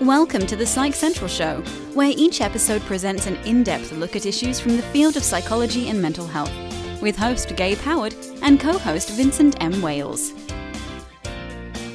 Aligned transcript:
Welcome 0.00 0.46
to 0.46 0.56
the 0.56 0.64
Psych 0.64 0.94
Central 0.94 1.28
Show, 1.28 1.60
where 1.92 2.10
each 2.16 2.40
episode 2.40 2.80
presents 2.86 3.26
an 3.26 3.36
in 3.44 3.62
depth 3.62 3.92
look 3.92 4.16
at 4.16 4.24
issues 4.24 4.58
from 4.58 4.78
the 4.78 4.82
field 4.82 5.18
of 5.18 5.22
psychology 5.22 5.90
and 5.90 6.00
mental 6.00 6.26
health, 6.26 6.50
with 7.02 7.18
host 7.18 7.54
Gabe 7.54 7.76
Howard 7.76 8.14
and 8.40 8.58
co 8.58 8.78
host 8.78 9.10
Vincent 9.10 9.62
M. 9.62 9.82
Wales. 9.82 10.32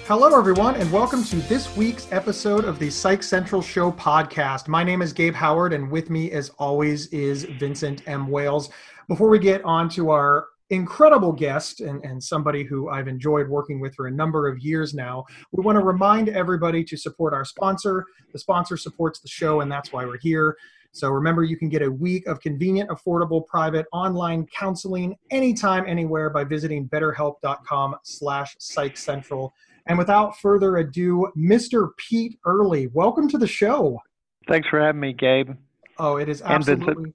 Hello, 0.05 0.37
everyone, 0.37 0.75
and 0.75 0.91
welcome 0.91 1.23
to 1.23 1.37
this 1.47 1.75
week's 1.75 2.07
episode 2.11 2.65
of 2.65 2.77
the 2.77 2.91
Psych 2.91 3.23
Central 3.23 3.63
Show 3.63 3.91
podcast. 3.93 4.67
My 4.67 4.83
name 4.83 5.01
is 5.01 5.11
Gabe 5.11 5.33
Howard, 5.33 5.73
and 5.73 5.89
with 5.89 6.11
me, 6.11 6.29
as 6.29 6.49
always, 6.59 7.07
is 7.07 7.45
Vincent 7.57 8.07
M. 8.07 8.27
Wales. 8.27 8.69
Before 9.07 9.29
we 9.29 9.39
get 9.39 9.63
on 9.65 9.89
to 9.89 10.11
our 10.11 10.49
incredible 10.69 11.31
guest 11.31 11.81
and, 11.81 12.03
and 12.03 12.21
somebody 12.21 12.63
who 12.63 12.89
I've 12.89 13.07
enjoyed 13.07 13.47
working 13.47 13.79
with 13.79 13.93
for 13.95 14.07
a 14.07 14.11
number 14.11 14.47
of 14.47 14.59
years 14.59 14.93
now. 14.93 15.25
We 15.51 15.63
want 15.63 15.77
to 15.77 15.83
remind 15.83 16.29
everybody 16.29 16.83
to 16.85 16.97
support 16.97 17.33
our 17.33 17.45
sponsor. 17.45 18.05
The 18.33 18.39
sponsor 18.39 18.77
supports 18.77 19.19
the 19.19 19.27
show, 19.27 19.61
and 19.61 19.71
that's 19.71 19.91
why 19.91 20.05
we're 20.05 20.17
here. 20.17 20.57
So 20.91 21.09
remember, 21.09 21.43
you 21.43 21.57
can 21.57 21.67
get 21.67 21.81
a 21.81 21.91
week 21.91 22.25
of 22.25 22.39
convenient, 22.39 22.89
affordable, 22.89 23.45
private 23.45 23.85
online 23.91 24.47
counseling 24.47 25.15
anytime, 25.29 25.83
anywhere 25.87 26.29
by 26.29 26.45
visiting 26.45 26.87
betterhelp.com 26.87 27.97
slash 28.03 28.55
psychcentral. 28.57 29.51
And 29.87 29.97
without 29.97 30.39
further 30.39 30.77
ado, 30.77 31.31
Mr. 31.37 31.89
Pete 31.97 32.39
Earley, 32.45 32.87
welcome 32.87 33.27
to 33.29 33.37
the 33.37 33.45
show. 33.45 33.99
Thanks 34.47 34.69
for 34.69 34.79
having 34.79 35.01
me, 35.01 35.13
Gabe. 35.13 35.51
Oh, 35.97 36.17
it 36.17 36.29
is 36.29 36.41
absolutely. 36.41 37.13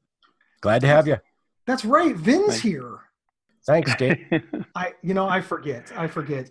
Glad 0.60 0.82
to 0.82 0.86
have 0.86 1.06
you. 1.06 1.16
That's 1.66 1.84
right. 1.84 2.14
Vin's 2.14 2.46
Thanks. 2.48 2.60
here. 2.60 2.98
Thanks, 3.66 3.94
Dave. 3.96 4.18
I, 4.74 4.92
you 5.02 5.14
know, 5.14 5.28
I 5.28 5.40
forget. 5.40 5.92
I 5.96 6.06
forget. 6.06 6.50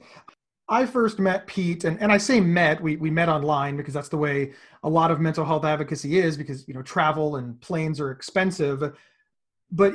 I 0.69 0.85
first 0.85 1.17
met 1.17 1.47
Pete, 1.47 1.83
and, 1.83 1.99
and 1.99 2.11
I 2.11 2.17
say 2.17 2.39
met, 2.39 2.81
we, 2.81 2.95
we 2.95 3.09
met 3.09 3.27
online 3.27 3.75
because 3.75 3.93
that's 3.93 4.09
the 4.09 4.17
way 4.17 4.53
a 4.83 4.89
lot 4.89 5.09
of 5.09 5.19
mental 5.19 5.43
health 5.43 5.65
advocacy 5.65 6.19
is 6.19 6.37
because, 6.37 6.67
you 6.67 6.75
know, 6.75 6.83
travel 6.83 7.37
and 7.37 7.59
planes 7.59 7.99
are 7.99 8.11
expensive. 8.11 8.95
But 9.71 9.93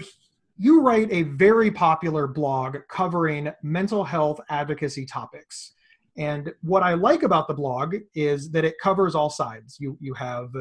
you 0.56 0.80
write 0.80 1.12
a 1.12 1.22
very 1.22 1.70
popular 1.70 2.26
blog 2.26 2.78
covering 2.88 3.52
mental 3.62 4.02
health 4.02 4.40
advocacy 4.48 5.06
topics. 5.06 5.72
And 6.16 6.52
what 6.62 6.82
I 6.82 6.94
like 6.94 7.22
about 7.22 7.48
the 7.48 7.54
blog 7.54 7.96
is 8.14 8.50
that 8.50 8.64
it 8.64 8.74
covers 8.80 9.14
all 9.14 9.30
sides. 9.30 9.78
You, 9.80 9.96
you 10.00 10.14
have 10.14 10.52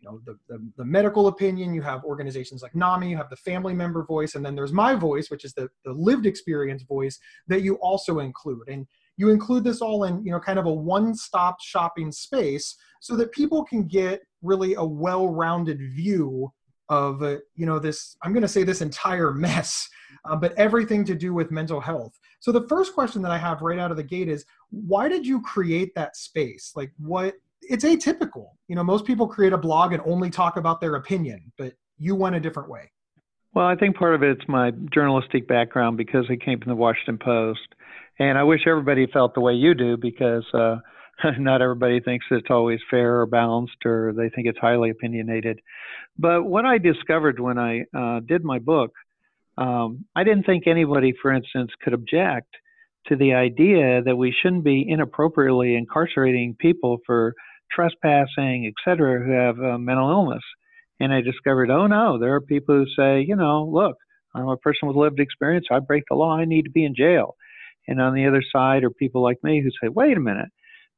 you 0.00 0.08
know 0.08 0.20
the, 0.24 0.38
the, 0.48 0.70
the, 0.76 0.84
medical 0.84 1.28
opinion 1.28 1.74
you 1.74 1.82
have 1.82 2.04
organizations 2.04 2.62
like 2.62 2.74
NAMI 2.74 3.10
you 3.10 3.16
have 3.16 3.30
the 3.30 3.36
family 3.36 3.74
member 3.74 4.04
voice 4.04 4.34
and 4.34 4.44
then 4.44 4.54
there's 4.54 4.72
my 4.72 4.94
voice 4.94 5.30
which 5.30 5.44
is 5.44 5.52
the, 5.52 5.68
the 5.84 5.92
lived 5.92 6.26
experience 6.26 6.82
voice 6.82 7.18
that 7.48 7.62
you 7.62 7.74
also 7.76 8.20
include. 8.20 8.68
And 8.68 8.86
you 9.16 9.30
include 9.30 9.64
this 9.64 9.80
all 9.80 10.04
in 10.04 10.24
you 10.24 10.32
know 10.32 10.40
kind 10.40 10.58
of 10.58 10.66
a 10.66 10.72
one-stop 10.72 11.60
shopping 11.60 12.10
space 12.10 12.76
so 13.00 13.16
that 13.16 13.32
people 13.32 13.64
can 13.64 13.86
get 13.86 14.22
really 14.42 14.74
a 14.74 14.84
well-rounded 14.84 15.78
view 15.78 16.50
of 16.88 17.22
uh, 17.22 17.36
you 17.54 17.66
know 17.66 17.78
this 17.78 18.16
i'm 18.22 18.32
going 18.32 18.42
to 18.42 18.48
say 18.48 18.64
this 18.64 18.80
entire 18.80 19.32
mess 19.32 19.88
uh, 20.24 20.36
but 20.36 20.52
everything 20.54 21.04
to 21.04 21.14
do 21.14 21.32
with 21.32 21.50
mental 21.50 21.80
health. 21.80 22.18
So 22.40 22.52
the 22.52 22.66
first 22.68 22.94
question 22.94 23.22
that 23.22 23.30
i 23.30 23.38
have 23.38 23.62
right 23.62 23.78
out 23.78 23.90
of 23.90 23.96
the 23.96 24.02
gate 24.02 24.28
is 24.28 24.44
why 24.70 25.08
did 25.08 25.26
you 25.26 25.40
create 25.42 25.94
that 25.94 26.16
space? 26.16 26.72
Like 26.74 26.92
what 26.98 27.34
it's 27.70 27.84
atypical. 27.84 28.48
You 28.68 28.74
know, 28.74 28.82
most 28.82 29.06
people 29.06 29.26
create 29.28 29.52
a 29.52 29.58
blog 29.58 29.92
and 29.92 30.02
only 30.04 30.28
talk 30.28 30.56
about 30.56 30.80
their 30.80 30.96
opinion, 30.96 31.52
but 31.56 31.74
you 31.98 32.16
went 32.16 32.34
a 32.34 32.40
different 32.40 32.68
way. 32.68 32.90
Well, 33.54 33.66
I 33.66 33.76
think 33.76 33.96
part 33.96 34.14
of 34.14 34.22
it's 34.22 34.42
my 34.48 34.72
journalistic 34.92 35.46
background 35.48 35.96
because 35.96 36.24
I 36.28 36.36
came 36.36 36.60
from 36.60 36.70
the 36.70 36.76
Washington 36.76 37.18
Post. 37.18 37.60
And 38.18 38.36
I 38.36 38.42
wish 38.42 38.66
everybody 38.66 39.06
felt 39.06 39.34
the 39.34 39.40
way 39.40 39.54
you 39.54 39.74
do 39.74 39.96
because 39.96 40.44
uh, 40.52 40.76
not 41.38 41.62
everybody 41.62 42.00
thinks 42.00 42.26
it's 42.30 42.50
always 42.50 42.80
fair 42.90 43.20
or 43.20 43.26
balanced 43.26 43.86
or 43.86 44.12
they 44.12 44.28
think 44.28 44.46
it's 44.46 44.58
highly 44.58 44.90
opinionated. 44.90 45.60
But 46.18 46.44
what 46.44 46.66
I 46.66 46.78
discovered 46.78 47.40
when 47.40 47.58
I 47.58 47.86
uh, 47.96 48.20
did 48.20 48.44
my 48.44 48.58
book, 48.58 48.92
um, 49.56 50.04
I 50.14 50.24
didn't 50.24 50.44
think 50.44 50.66
anybody, 50.66 51.14
for 51.22 51.32
instance, 51.32 51.70
could 51.82 51.94
object 51.94 52.54
to 53.06 53.16
the 53.16 53.32
idea 53.32 54.02
that 54.02 54.16
we 54.16 54.34
shouldn't 54.42 54.64
be 54.64 54.86
inappropriately 54.86 55.76
incarcerating 55.76 56.56
people 56.58 56.98
for 57.06 57.34
trespassing, 57.70 58.66
et 58.66 58.74
cetera, 58.84 59.24
who 59.24 59.32
have 59.32 59.58
uh, 59.58 59.78
mental 59.78 60.10
illness. 60.10 60.42
And 61.00 61.12
I 61.12 61.20
discovered, 61.20 61.70
oh 61.70 61.86
no, 61.86 62.18
there 62.18 62.34
are 62.34 62.40
people 62.40 62.74
who 62.74 62.86
say, 62.96 63.24
you 63.26 63.36
know, 63.36 63.64
look, 63.64 63.96
I'm 64.34 64.48
a 64.48 64.56
person 64.56 64.86
with 64.86 64.96
lived 64.96 65.18
experience. 65.18 65.66
I 65.70 65.78
break 65.78 66.04
the 66.08 66.16
law. 66.16 66.36
I 66.36 66.44
need 66.44 66.62
to 66.62 66.70
be 66.70 66.84
in 66.84 66.94
jail. 66.94 67.36
And 67.88 68.00
on 68.00 68.14
the 68.14 68.26
other 68.26 68.42
side 68.52 68.84
are 68.84 68.90
people 68.90 69.22
like 69.22 69.42
me 69.42 69.62
who 69.62 69.70
say, 69.82 69.88
wait 69.88 70.16
a 70.16 70.20
minute. 70.20 70.50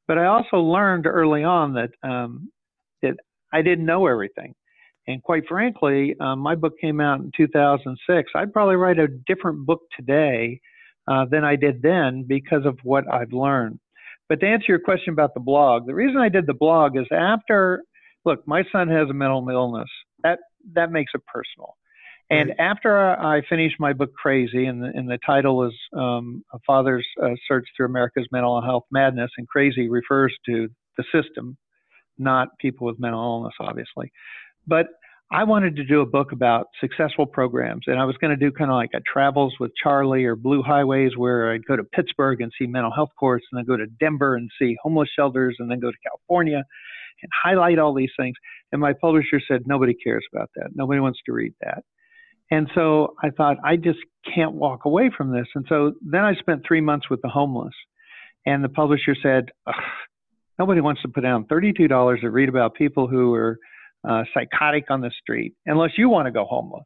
But 0.08 0.18
I 0.18 0.26
also 0.26 0.56
learned 0.56 1.06
early 1.06 1.44
on 1.44 1.74
that 1.74 1.90
um, 2.02 2.50
that 3.02 3.14
I 3.52 3.62
didn't 3.62 3.86
know 3.86 4.06
everything. 4.06 4.54
And 5.06 5.22
quite 5.22 5.44
frankly, 5.48 6.14
um, 6.20 6.38
my 6.38 6.54
book 6.54 6.74
came 6.80 7.00
out 7.00 7.20
in 7.20 7.30
2006. 7.36 8.30
I'd 8.34 8.52
probably 8.52 8.76
write 8.76 8.98
a 8.98 9.08
different 9.08 9.66
book 9.66 9.80
today 9.96 10.60
uh, 11.08 11.24
than 11.30 11.44
I 11.44 11.56
did 11.56 11.82
then 11.82 12.24
because 12.26 12.64
of 12.64 12.78
what 12.82 13.04
I've 13.12 13.32
learned. 13.32 13.80
But 14.32 14.40
to 14.40 14.46
answer 14.46 14.64
your 14.68 14.78
question 14.78 15.12
about 15.12 15.34
the 15.34 15.40
blog, 15.40 15.84
the 15.84 15.94
reason 15.94 16.16
I 16.16 16.30
did 16.30 16.46
the 16.46 16.54
blog 16.54 16.96
is 16.96 17.04
after, 17.12 17.82
look, 18.24 18.48
my 18.48 18.64
son 18.72 18.88
has 18.88 19.10
a 19.10 19.12
mental 19.12 19.46
illness. 19.50 19.90
That 20.22 20.38
that 20.72 20.90
makes 20.90 21.12
it 21.14 21.20
personal. 21.26 21.74
And 22.30 22.48
right. 22.48 22.58
after 22.58 22.98
I 22.98 23.42
finished 23.46 23.74
my 23.78 23.92
book 23.92 24.14
Crazy, 24.14 24.64
and 24.64 24.82
the, 24.82 24.86
and 24.86 25.06
the 25.06 25.18
title 25.26 25.66
is 25.66 25.74
um, 25.94 26.42
A 26.54 26.58
Father's 26.66 27.06
uh, 27.22 27.34
Search 27.46 27.66
Through 27.76 27.84
America's 27.84 28.26
Mental 28.32 28.62
Health 28.62 28.84
Madness, 28.90 29.30
and 29.36 29.46
Crazy 29.48 29.90
refers 29.90 30.34
to 30.46 30.66
the 30.96 31.04
system, 31.12 31.58
not 32.16 32.48
people 32.58 32.86
with 32.86 32.98
mental 32.98 33.20
illness, 33.20 33.52
obviously. 33.60 34.10
But 34.66 34.86
I 35.32 35.44
wanted 35.44 35.76
to 35.76 35.84
do 35.84 36.02
a 36.02 36.06
book 36.06 36.32
about 36.32 36.66
successful 36.78 37.24
programs, 37.24 37.84
and 37.86 37.98
I 37.98 38.04
was 38.04 38.16
going 38.18 38.30
to 38.30 38.36
do 38.36 38.52
kind 38.52 38.70
of 38.70 38.74
like 38.74 38.90
a 38.94 39.00
travels 39.00 39.54
with 39.58 39.70
Charlie 39.82 40.26
or 40.26 40.36
Blue 40.36 40.62
Highways, 40.62 41.16
where 41.16 41.52
I'd 41.52 41.64
go 41.64 41.74
to 41.74 41.84
Pittsburgh 41.84 42.42
and 42.42 42.52
see 42.58 42.66
mental 42.66 42.92
health 42.92 43.08
courts, 43.18 43.46
and 43.50 43.58
then 43.58 43.64
go 43.64 43.78
to 43.78 43.86
Denver 43.98 44.36
and 44.36 44.50
see 44.60 44.76
homeless 44.82 45.08
shelters, 45.16 45.56
and 45.58 45.70
then 45.70 45.80
go 45.80 45.90
to 45.90 45.96
California 46.06 46.62
and 47.22 47.30
highlight 47.42 47.78
all 47.78 47.94
these 47.94 48.10
things. 48.14 48.36
And 48.72 48.80
my 48.80 48.92
publisher 48.92 49.40
said, 49.48 49.62
nobody 49.66 49.94
cares 49.94 50.24
about 50.34 50.50
that. 50.56 50.70
Nobody 50.74 51.00
wants 51.00 51.20
to 51.24 51.32
read 51.32 51.54
that. 51.62 51.82
And 52.50 52.68
so 52.74 53.14
I 53.22 53.30
thought, 53.30 53.56
I 53.64 53.76
just 53.76 54.00
can't 54.34 54.52
walk 54.52 54.84
away 54.84 55.10
from 55.16 55.32
this. 55.32 55.46
And 55.54 55.64
so 55.66 55.94
then 56.02 56.24
I 56.24 56.34
spent 56.34 56.66
three 56.68 56.82
months 56.82 57.08
with 57.08 57.22
the 57.22 57.30
homeless, 57.30 57.74
and 58.44 58.62
the 58.62 58.68
publisher 58.68 59.16
said, 59.22 59.46
nobody 60.58 60.82
wants 60.82 61.00
to 61.02 61.08
put 61.08 61.22
down 61.22 61.46
$32 61.46 62.20
to 62.20 62.30
read 62.30 62.50
about 62.50 62.74
people 62.74 63.08
who 63.08 63.32
are 63.32 63.58
uh, 64.08 64.24
psychotic 64.34 64.90
on 64.90 65.00
the 65.00 65.10
street 65.20 65.54
unless 65.66 65.92
you 65.96 66.08
want 66.08 66.26
to 66.26 66.32
go 66.32 66.44
homeless. 66.44 66.84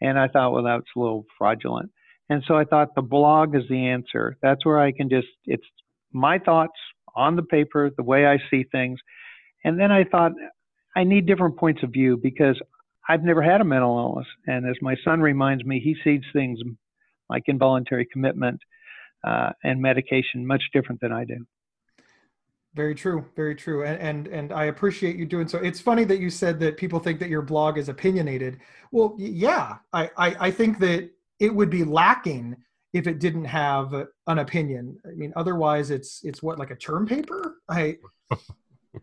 And 0.00 0.18
I 0.18 0.28
thought, 0.28 0.52
well, 0.52 0.64
that's 0.64 0.86
a 0.96 1.00
little 1.00 1.24
fraudulent. 1.38 1.90
And 2.28 2.42
so 2.46 2.56
I 2.56 2.64
thought 2.64 2.94
the 2.94 3.02
blog 3.02 3.54
is 3.54 3.62
the 3.68 3.88
answer. 3.88 4.36
That's 4.42 4.64
where 4.64 4.80
I 4.80 4.92
can 4.92 5.08
just, 5.08 5.28
it's 5.44 5.66
my 6.12 6.38
thoughts 6.38 6.72
on 7.14 7.36
the 7.36 7.42
paper, 7.42 7.90
the 7.96 8.02
way 8.02 8.26
I 8.26 8.38
see 8.50 8.64
things. 8.72 8.98
And 9.64 9.78
then 9.78 9.92
I 9.92 10.04
thought, 10.04 10.32
I 10.96 11.04
need 11.04 11.26
different 11.26 11.56
points 11.56 11.82
of 11.82 11.90
view 11.90 12.18
because 12.22 12.60
I've 13.08 13.22
never 13.22 13.42
had 13.42 13.60
a 13.60 13.64
mental 13.64 13.98
illness. 13.98 14.26
And 14.46 14.68
as 14.68 14.76
my 14.80 14.96
son 15.04 15.20
reminds 15.20 15.64
me, 15.64 15.80
he 15.80 15.96
sees 16.04 16.22
things 16.32 16.58
like 17.28 17.44
involuntary 17.46 18.06
commitment 18.12 18.60
uh, 19.24 19.50
and 19.62 19.80
medication 19.80 20.46
much 20.46 20.62
different 20.72 21.00
than 21.00 21.12
I 21.12 21.24
do. 21.24 21.44
Very 22.74 22.94
true, 22.94 23.26
very 23.36 23.54
true, 23.54 23.84
and, 23.84 24.00
and 24.00 24.26
and 24.28 24.52
I 24.52 24.64
appreciate 24.64 25.16
you 25.16 25.26
doing 25.26 25.46
so. 25.46 25.58
It's 25.58 25.80
funny 25.80 26.04
that 26.04 26.20
you 26.20 26.30
said 26.30 26.58
that 26.60 26.78
people 26.78 26.98
think 26.98 27.20
that 27.20 27.28
your 27.28 27.42
blog 27.42 27.76
is 27.76 27.90
opinionated. 27.90 28.60
Well, 28.92 29.14
yeah, 29.18 29.76
I 29.92 30.10
I, 30.16 30.36
I 30.40 30.50
think 30.50 30.78
that 30.78 31.10
it 31.38 31.54
would 31.54 31.68
be 31.68 31.84
lacking 31.84 32.56
if 32.94 33.06
it 33.06 33.18
didn't 33.18 33.44
have 33.44 33.92
an 34.26 34.38
opinion. 34.38 34.98
I 35.04 35.14
mean, 35.14 35.34
otherwise, 35.36 35.90
it's 35.90 36.24
it's 36.24 36.42
what 36.42 36.58
like 36.58 36.70
a 36.70 36.76
term 36.76 37.06
paper. 37.06 37.56
I 37.68 37.98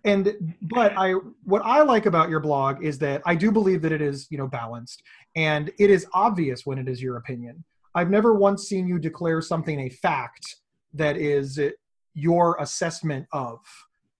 and 0.03 0.55
but 0.63 0.93
I 0.97 1.13
what 1.43 1.61
I 1.63 1.81
like 1.83 2.05
about 2.05 2.29
your 2.29 2.39
blog 2.39 2.83
is 2.83 2.97
that 2.99 3.21
I 3.25 3.35
do 3.35 3.51
believe 3.51 3.81
that 3.83 3.91
it 3.91 4.01
is 4.01 4.27
you 4.29 4.37
know 4.37 4.47
balanced 4.47 5.03
and 5.35 5.71
it 5.79 5.89
is 5.89 6.05
obvious 6.13 6.65
when 6.65 6.77
it 6.77 6.87
is 6.87 7.01
your 7.01 7.17
opinion. 7.17 7.63
I've 7.95 8.09
never 8.09 8.33
once 8.33 8.67
seen 8.67 8.87
you 8.87 8.99
declare 8.99 9.41
something 9.41 9.79
a 9.81 9.89
fact 9.89 10.55
that 10.93 11.17
is 11.17 11.59
your 12.13 12.57
assessment 12.59 13.27
of. 13.31 13.59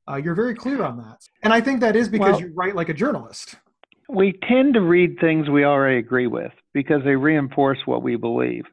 Uh, 0.10 0.16
you're 0.16 0.36
very 0.36 0.56
clear 0.56 0.84
on 0.84 0.98
that. 0.98 1.22
And 1.44 1.54
I 1.54 1.62
think 1.62 1.82
that 1.82 1.96
is 1.96 2.10
because 2.10 2.34
well, 2.34 2.42
you 2.42 2.52
write 2.56 2.76
like 2.76 2.90
a 2.90 2.94
journalist. 2.94 3.56
We 4.08 4.34
tend 4.48 4.74
to 4.74 4.82
read 4.82 5.18
things 5.20 5.50
we 5.50 5.64
already 5.64 6.00
agree 6.00 6.28
with 6.28 6.52
because 6.74 7.04
they 7.04 7.16
reinforce 7.16 7.78
what 7.86 8.02
we 8.02 8.16
believe. 8.16 8.64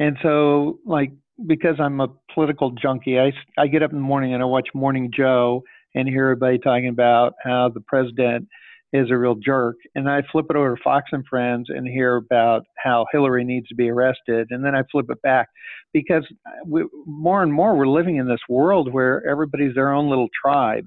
And 0.00 0.16
so, 0.22 0.80
like, 0.84 1.12
because 1.46 1.76
I'm 1.78 2.00
a 2.00 2.08
political 2.34 2.72
junkie, 2.72 3.20
I, 3.20 3.32
I 3.56 3.68
get 3.68 3.82
up 3.82 3.90
in 3.90 3.98
the 3.98 4.02
morning 4.02 4.34
and 4.34 4.42
I 4.42 4.46
watch 4.46 4.68
Morning 4.74 5.12
Joe 5.16 5.62
and 5.94 6.08
hear 6.08 6.24
everybody 6.24 6.58
talking 6.58 6.88
about 6.88 7.34
how 7.44 7.68
the 7.68 7.80
president 7.80 8.48
is 8.92 9.10
a 9.10 9.16
real 9.16 9.34
jerk. 9.34 9.76
And 9.94 10.08
I 10.08 10.22
flip 10.30 10.46
it 10.50 10.56
over 10.56 10.76
to 10.76 10.82
Fox 10.82 11.10
and 11.12 11.24
Friends 11.26 11.68
and 11.68 11.86
hear 11.86 12.16
about 12.16 12.64
how 12.76 13.06
Hillary 13.12 13.44
needs 13.44 13.68
to 13.68 13.74
be 13.74 13.88
arrested. 13.88 14.48
And 14.50 14.64
then 14.64 14.74
I 14.74 14.82
flip 14.90 15.06
it 15.08 15.22
back 15.22 15.48
because 15.92 16.26
we, 16.66 16.84
more 17.06 17.42
and 17.42 17.52
more 17.52 17.76
we're 17.76 17.86
living 17.86 18.16
in 18.16 18.28
this 18.28 18.40
world 18.48 18.92
where 18.92 19.26
everybody's 19.26 19.74
their 19.74 19.92
own 19.92 20.08
little 20.08 20.28
tribe. 20.44 20.84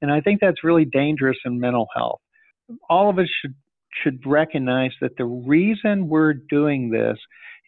And 0.00 0.12
I 0.12 0.20
think 0.20 0.40
that's 0.40 0.62
really 0.62 0.84
dangerous 0.84 1.38
in 1.44 1.58
mental 1.58 1.88
health. 1.94 2.20
All 2.88 3.10
of 3.10 3.18
us 3.18 3.28
should 3.42 3.54
should 4.02 4.20
recognize 4.26 4.92
that 5.00 5.16
the 5.16 5.24
reason 5.24 6.08
we're 6.08 6.34
doing 6.34 6.90
this 6.90 7.16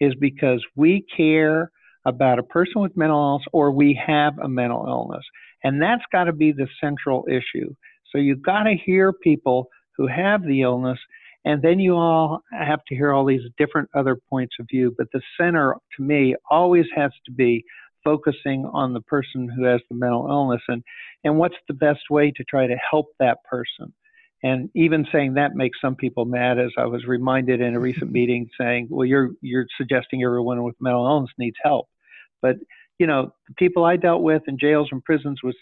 is 0.00 0.14
because 0.20 0.64
we 0.76 1.04
care 1.16 1.70
about 2.06 2.38
a 2.38 2.42
person 2.42 2.80
with 2.80 2.96
mental 2.96 3.18
illness 3.18 3.46
or 3.52 3.70
we 3.70 4.00
have 4.06 4.38
a 4.38 4.48
mental 4.48 4.84
illness. 4.86 5.24
And 5.62 5.80
that's 5.80 6.02
got 6.12 6.24
to 6.24 6.32
be 6.32 6.52
the 6.52 6.68
central 6.80 7.26
issue. 7.28 7.74
So 8.10 8.18
you've 8.18 8.42
got 8.42 8.64
to 8.64 8.74
hear 8.74 9.12
people 9.12 9.68
who 10.00 10.06
have 10.06 10.42
the 10.42 10.62
illness, 10.62 10.98
and 11.44 11.60
then 11.60 11.78
you 11.78 11.94
all 11.94 12.42
have 12.52 12.82
to 12.88 12.94
hear 12.94 13.12
all 13.12 13.26
these 13.26 13.42
different 13.58 13.90
other 13.94 14.16
points 14.30 14.54
of 14.58 14.66
view. 14.70 14.94
But 14.96 15.08
the 15.12 15.20
center, 15.38 15.74
to 15.96 16.02
me, 16.02 16.34
always 16.50 16.86
has 16.96 17.10
to 17.26 17.32
be 17.32 17.62
focusing 18.02 18.64
on 18.72 18.94
the 18.94 19.02
person 19.02 19.46
who 19.54 19.64
has 19.64 19.82
the 19.90 19.96
mental 19.96 20.26
illness 20.26 20.62
and, 20.68 20.82
and 21.22 21.36
what's 21.36 21.56
the 21.68 21.74
best 21.74 22.00
way 22.08 22.32
to 22.34 22.44
try 22.44 22.66
to 22.66 22.76
help 22.90 23.08
that 23.18 23.44
person. 23.44 23.92
And 24.42 24.70
even 24.74 25.06
saying 25.12 25.34
that 25.34 25.54
makes 25.54 25.78
some 25.82 25.96
people 25.96 26.24
mad, 26.24 26.58
as 26.58 26.70
I 26.78 26.86
was 26.86 27.04
reminded 27.04 27.60
in 27.60 27.74
a 27.74 27.80
recent 27.80 28.10
meeting, 28.18 28.48
saying, 28.58 28.88
"Well, 28.90 29.04
you're 29.04 29.32
you're 29.42 29.66
suggesting 29.76 30.22
everyone 30.24 30.62
with 30.62 30.76
mental 30.80 31.04
illness 31.04 31.30
needs 31.36 31.58
help," 31.62 31.88
but 32.40 32.56
you 32.98 33.06
know, 33.06 33.34
the 33.48 33.54
people 33.54 33.84
I 33.84 33.96
dealt 33.96 34.22
with 34.22 34.42
in 34.46 34.58
jails 34.58 34.88
and 34.92 35.04
prisons 35.04 35.40
was 35.42 35.56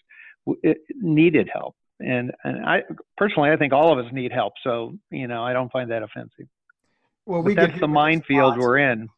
needed 0.95 1.49
help, 1.53 1.75
and 2.01 2.33
and 2.45 2.65
I 2.65 2.83
personally, 3.17 3.51
I 3.51 3.57
think 3.57 3.73
all 3.73 3.93
of 3.93 4.05
us 4.05 4.13
need 4.13 4.33
help. 4.33 4.55
So 4.63 4.97
you 5.11 5.27
know, 5.27 5.43
I 5.43 5.53
don't 5.53 5.71
find 5.71 5.91
that 5.91 6.03
offensive. 6.03 6.47
Well, 7.27 7.43
we 7.43 7.55
that's 7.55 7.79
the 7.79 7.89
minefield 7.89 8.59
we're 8.59 8.79
in. 8.79 9.09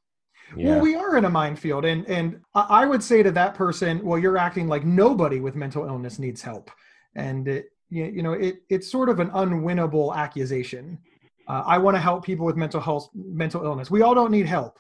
Yeah. 0.57 0.71
Well, 0.71 0.81
we 0.81 0.97
are 0.97 1.17
in 1.17 1.25
a 1.25 1.31
minefield, 1.31 1.85
and 1.85 2.07
and 2.09 2.41
I 2.55 2.87
would 2.87 3.03
say 3.03 3.23
to 3.23 3.31
that 3.33 3.55
person, 3.55 4.05
well, 4.05 4.19
you're 4.19 4.39
acting 4.39 4.67
like 4.67 4.85
nobody 4.85 5.41
with 5.41 5.55
mental 5.55 5.87
illness 5.87 6.19
needs 6.19 6.43
help, 6.43 6.71
and 7.15 7.47
it, 7.47 7.67
you, 7.89 8.05
you 8.07 8.23
know 8.23 8.33
it 8.33 8.63
it's 8.69 8.91
sort 8.91 9.09
of 9.09 9.21
an 9.21 9.31
unwinnable 9.31 10.15
accusation. 10.15 10.99
Uh, 11.47 11.63
I 11.67 11.79
want 11.79 11.97
to 11.97 12.01
help 12.01 12.25
people 12.25 12.47
with 12.47 12.57
mental 12.57 12.81
health, 12.81 13.11
mental 13.15 13.65
illness. 13.65 13.91
We 13.91 14.03
all 14.03 14.15
don't 14.15 14.31
need 14.31 14.47
help. 14.47 14.79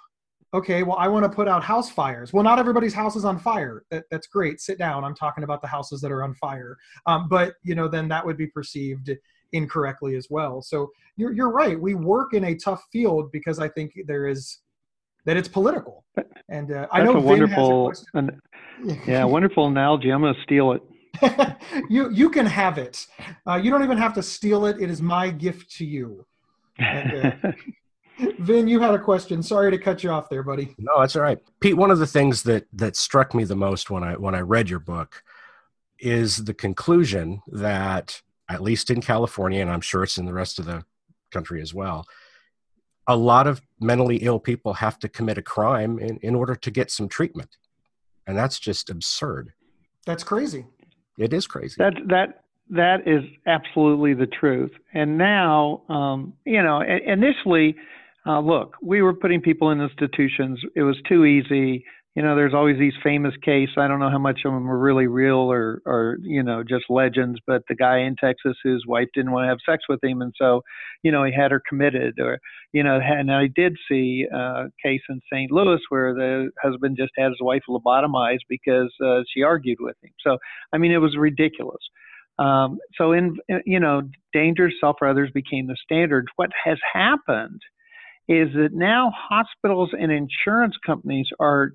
Okay, 0.52 0.82
well, 0.82 0.96
I 0.98 1.06
want 1.06 1.24
to 1.24 1.28
put 1.28 1.46
out 1.46 1.62
house 1.62 1.90
fires. 1.90 2.32
Well, 2.32 2.42
not 2.42 2.58
everybody's 2.58 2.94
house 2.94 3.14
is 3.14 3.24
on 3.24 3.38
fire. 3.38 3.84
That, 3.90 4.04
that's 4.10 4.26
great. 4.26 4.60
Sit 4.60 4.78
down. 4.78 5.04
I'm 5.04 5.14
talking 5.14 5.44
about 5.44 5.62
the 5.62 5.68
houses 5.68 6.00
that 6.00 6.10
are 6.10 6.24
on 6.24 6.34
fire. 6.34 6.76
Um, 7.06 7.28
but 7.28 7.54
you 7.62 7.74
know, 7.74 7.86
then 7.86 8.08
that 8.08 8.24
would 8.24 8.36
be 8.36 8.48
perceived 8.48 9.10
incorrectly 9.52 10.16
as 10.16 10.28
well. 10.28 10.60
So 10.62 10.90
you're 11.16 11.32
you're 11.32 11.50
right. 11.50 11.80
We 11.80 11.94
work 11.94 12.34
in 12.34 12.44
a 12.44 12.54
tough 12.56 12.82
field 12.92 13.30
because 13.32 13.58
I 13.58 13.68
think 13.68 13.92
there 14.06 14.26
is 14.26 14.58
that 15.24 15.36
it's 15.36 15.48
political. 15.48 16.04
And 16.48 16.72
uh, 16.72 16.88
I 16.90 17.04
know 17.04 17.14
a 17.14 17.20
wonderful, 17.20 17.92
an, 18.14 18.40
yeah, 19.06 19.24
wonderful 19.24 19.66
analogy. 19.66 20.10
I'm 20.10 20.20
going 20.20 20.34
to 20.34 20.42
steal 20.42 20.72
it. 20.72 20.82
you 21.90 22.10
you 22.10 22.30
can 22.30 22.46
have 22.46 22.78
it. 22.78 23.06
Uh, 23.46 23.54
you 23.54 23.70
don't 23.70 23.84
even 23.84 23.98
have 23.98 24.14
to 24.14 24.22
steal 24.22 24.66
it. 24.66 24.80
It 24.80 24.90
is 24.90 25.02
my 25.02 25.30
gift 25.30 25.70
to 25.76 25.84
you. 25.84 26.26
And, 26.78 27.26
uh, 27.44 27.52
Vin, 28.38 28.68
you 28.68 28.80
had 28.80 28.94
a 28.94 28.98
question. 28.98 29.42
Sorry 29.42 29.70
to 29.70 29.78
cut 29.78 30.02
you 30.02 30.10
off 30.10 30.28
there, 30.28 30.42
buddy. 30.42 30.74
No, 30.78 31.00
that's 31.00 31.16
all 31.16 31.22
right. 31.22 31.38
Pete, 31.60 31.76
one 31.76 31.90
of 31.90 31.98
the 31.98 32.06
things 32.06 32.42
that 32.44 32.66
that 32.72 32.96
struck 32.96 33.34
me 33.34 33.44
the 33.44 33.56
most 33.56 33.90
when 33.90 34.02
I 34.02 34.16
when 34.16 34.34
I 34.34 34.40
read 34.40 34.70
your 34.70 34.78
book 34.78 35.22
is 35.98 36.44
the 36.44 36.54
conclusion 36.54 37.42
that 37.48 38.22
at 38.48 38.62
least 38.62 38.90
in 38.90 39.00
California, 39.00 39.60
and 39.60 39.70
I'm 39.70 39.80
sure 39.80 40.02
it's 40.02 40.18
in 40.18 40.26
the 40.26 40.32
rest 40.32 40.58
of 40.58 40.64
the 40.64 40.84
country 41.30 41.62
as 41.62 41.72
well, 41.72 42.06
a 43.06 43.16
lot 43.16 43.46
of 43.46 43.62
mentally 43.80 44.16
ill 44.16 44.40
people 44.40 44.74
have 44.74 44.98
to 44.98 45.08
commit 45.08 45.38
a 45.38 45.42
crime 45.42 45.98
in, 45.98 46.16
in 46.18 46.34
order 46.34 46.54
to 46.56 46.70
get 46.70 46.90
some 46.90 47.08
treatment. 47.08 47.56
And 48.26 48.36
that's 48.36 48.58
just 48.58 48.90
absurd. 48.90 49.52
That's 50.04 50.24
crazy. 50.24 50.66
It 51.18 51.32
is 51.32 51.46
crazy. 51.46 51.76
That 51.78 51.94
that 52.08 52.44
that 52.70 53.06
is 53.06 53.24
absolutely 53.46 54.14
the 54.14 54.26
truth. 54.26 54.70
And 54.94 55.18
now, 55.18 55.82
um, 55.88 56.34
you 56.44 56.62
know, 56.62 56.80
initially, 56.80 57.76
uh, 58.26 58.40
look, 58.40 58.76
we 58.82 59.02
were 59.02 59.14
putting 59.14 59.40
people 59.40 59.70
in 59.70 59.80
institutions. 59.80 60.60
It 60.76 60.82
was 60.82 60.96
too 61.08 61.24
easy. 61.24 61.84
You 62.16 62.22
know, 62.22 62.34
there's 62.34 62.54
always 62.54 62.78
these 62.78 62.92
famous 63.04 63.34
cases. 63.42 63.76
I 63.78 63.86
don't 63.86 64.00
know 64.00 64.10
how 64.10 64.18
much 64.18 64.40
of 64.44 64.52
them 64.52 64.68
are 64.68 64.78
really 64.78 65.06
real 65.06 65.36
or, 65.36 65.80
or 65.86 66.18
you 66.22 66.42
know, 66.42 66.62
just 66.62 66.84
legends. 66.90 67.38
But 67.46 67.62
the 67.68 67.76
guy 67.76 68.00
in 68.00 68.16
Texas 68.16 68.56
whose 68.62 68.84
wife 68.86 69.08
didn't 69.14 69.30
want 69.30 69.44
to 69.44 69.48
have 69.48 69.58
sex 69.64 69.84
with 69.88 70.02
him, 70.02 70.20
and 70.20 70.34
so, 70.36 70.62
you 71.02 71.12
know, 71.12 71.24
he 71.24 71.32
had 71.32 71.52
her 71.52 71.62
committed. 71.66 72.18
Or, 72.18 72.38
you 72.72 72.82
know, 72.82 72.98
and 73.02 73.32
I 73.32 73.46
did 73.54 73.76
see 73.88 74.26
a 74.30 74.64
case 74.84 75.02
in 75.08 75.20
St. 75.32 75.52
Louis 75.52 75.80
where 75.88 76.12
the 76.12 76.50
husband 76.62 76.96
just 76.98 77.12
had 77.16 77.28
his 77.28 77.40
wife 77.40 77.62
lobotomized 77.68 78.44
because 78.48 78.92
uh, 79.02 79.20
she 79.32 79.42
argued 79.42 79.78
with 79.80 79.96
him. 80.02 80.10
So, 80.26 80.36
I 80.72 80.78
mean, 80.78 80.92
it 80.92 80.98
was 80.98 81.16
ridiculous. 81.16 81.80
Um, 82.38 82.78
so, 82.96 83.12
in 83.12 83.36
you 83.64 83.78
know, 83.78 84.02
dangerous 84.32 84.74
self 84.80 84.96
or 85.00 85.08
others 85.08 85.30
became 85.32 85.68
the 85.68 85.76
standard. 85.84 86.26
What 86.36 86.50
has 86.64 86.78
happened 86.92 87.60
is 88.30 88.48
that 88.54 88.72
now 88.72 89.12
hospitals 89.12 89.90
and 89.92 90.12
insurance 90.12 90.76
companies 90.86 91.26
are 91.40 91.72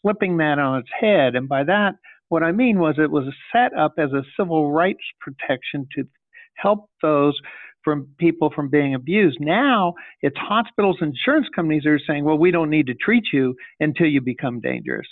flipping 0.00 0.38
that 0.38 0.58
on 0.58 0.78
its 0.78 0.88
head. 0.98 1.36
And 1.36 1.46
by 1.46 1.64
that, 1.64 1.96
what 2.30 2.42
I 2.42 2.50
mean 2.50 2.78
was 2.78 2.94
it 2.96 3.10
was 3.10 3.24
set 3.54 3.74
up 3.78 3.96
as 3.98 4.10
a 4.12 4.24
civil 4.38 4.72
rights 4.72 5.04
protection 5.20 5.86
to 5.94 6.04
help 6.54 6.88
those 7.02 7.38
from 7.84 8.08
people 8.16 8.50
from 8.54 8.70
being 8.70 8.94
abused. 8.94 9.36
Now 9.38 9.92
it's 10.22 10.36
hospitals 10.38 10.96
and 11.02 11.10
insurance 11.10 11.48
companies 11.54 11.84
are 11.84 11.98
saying, 11.98 12.24
well, 12.24 12.38
we 12.38 12.50
don't 12.50 12.70
need 12.70 12.86
to 12.86 12.94
treat 12.94 13.24
you 13.30 13.54
until 13.78 14.06
you 14.06 14.22
become 14.22 14.60
dangerous. 14.60 15.06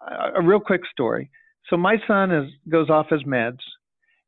Uh, 0.00 0.30
a 0.36 0.42
real 0.42 0.60
quick 0.60 0.82
story. 0.92 1.28
So 1.68 1.76
my 1.76 1.96
son 2.06 2.30
is 2.30 2.52
goes 2.68 2.88
off 2.88 3.08
his 3.10 3.24
meds, 3.24 3.58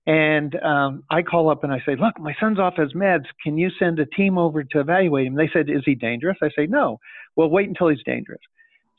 and 0.06 0.54
um, 0.62 1.04
I 1.10 1.22
call 1.22 1.50
up 1.50 1.62
and 1.62 1.72
I 1.72 1.78
say, 1.86 1.94
look, 1.96 2.18
my 2.18 2.34
son's 2.40 2.58
off 2.58 2.74
his 2.76 2.92
meds. 2.92 3.26
Can 3.42 3.56
you 3.56 3.70
send 3.78 3.98
a 4.00 4.06
team 4.06 4.36
over 4.36 4.64
to 4.64 4.80
evaluate 4.80 5.26
him? 5.26 5.34
They 5.34 5.50
said, 5.52 5.70
is 5.70 5.82
he 5.84 5.94
dangerous? 5.94 6.38
I 6.42 6.50
say, 6.56 6.66
no. 6.66 6.98
Well, 7.36 7.50
wait 7.50 7.68
until 7.68 7.88
he's 7.88 8.02
dangerous. 8.04 8.40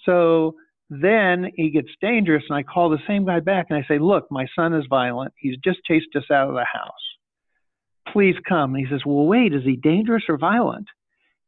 So 0.05 0.55
then 0.89 1.47
he 1.55 1.69
gets 1.69 1.89
dangerous, 2.01 2.43
and 2.49 2.57
I 2.57 2.63
call 2.63 2.89
the 2.89 2.99
same 3.07 3.25
guy 3.25 3.39
back 3.39 3.67
and 3.69 3.77
I 3.77 3.87
say, 3.87 3.99
Look, 3.99 4.29
my 4.29 4.45
son 4.55 4.73
is 4.73 4.85
violent. 4.89 5.33
He's 5.37 5.57
just 5.63 5.79
chased 5.85 6.15
us 6.15 6.25
out 6.31 6.49
of 6.49 6.55
the 6.55 6.65
house. 6.65 6.91
Please 8.11 8.35
come. 8.47 8.75
And 8.75 8.85
he 8.85 8.91
says, 8.91 9.01
Well, 9.05 9.25
wait, 9.25 9.53
is 9.53 9.63
he 9.63 9.75
dangerous 9.75 10.23
or 10.29 10.37
violent? 10.37 10.87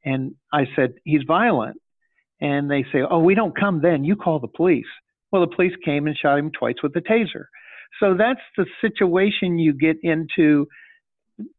And 0.03 0.35
I 0.51 0.65
said, 0.75 0.95
He's 1.03 1.23
violent. 1.27 1.77
And 2.41 2.71
they 2.71 2.83
say, 2.91 3.01
Oh, 3.09 3.19
we 3.19 3.35
don't 3.35 3.57
come 3.57 3.81
then. 3.81 4.03
You 4.03 4.15
call 4.15 4.39
the 4.39 4.47
police. 4.47 4.85
Well, 5.31 5.41
the 5.41 5.55
police 5.55 5.73
came 5.83 6.07
and 6.07 6.17
shot 6.17 6.39
him 6.39 6.51
twice 6.51 6.75
with 6.81 6.95
a 6.95 7.01
taser. 7.01 7.45
So 7.99 8.15
that's 8.17 8.41
the 8.57 8.65
situation 8.81 9.57
you 9.57 9.73
get 9.73 9.97
into 10.03 10.67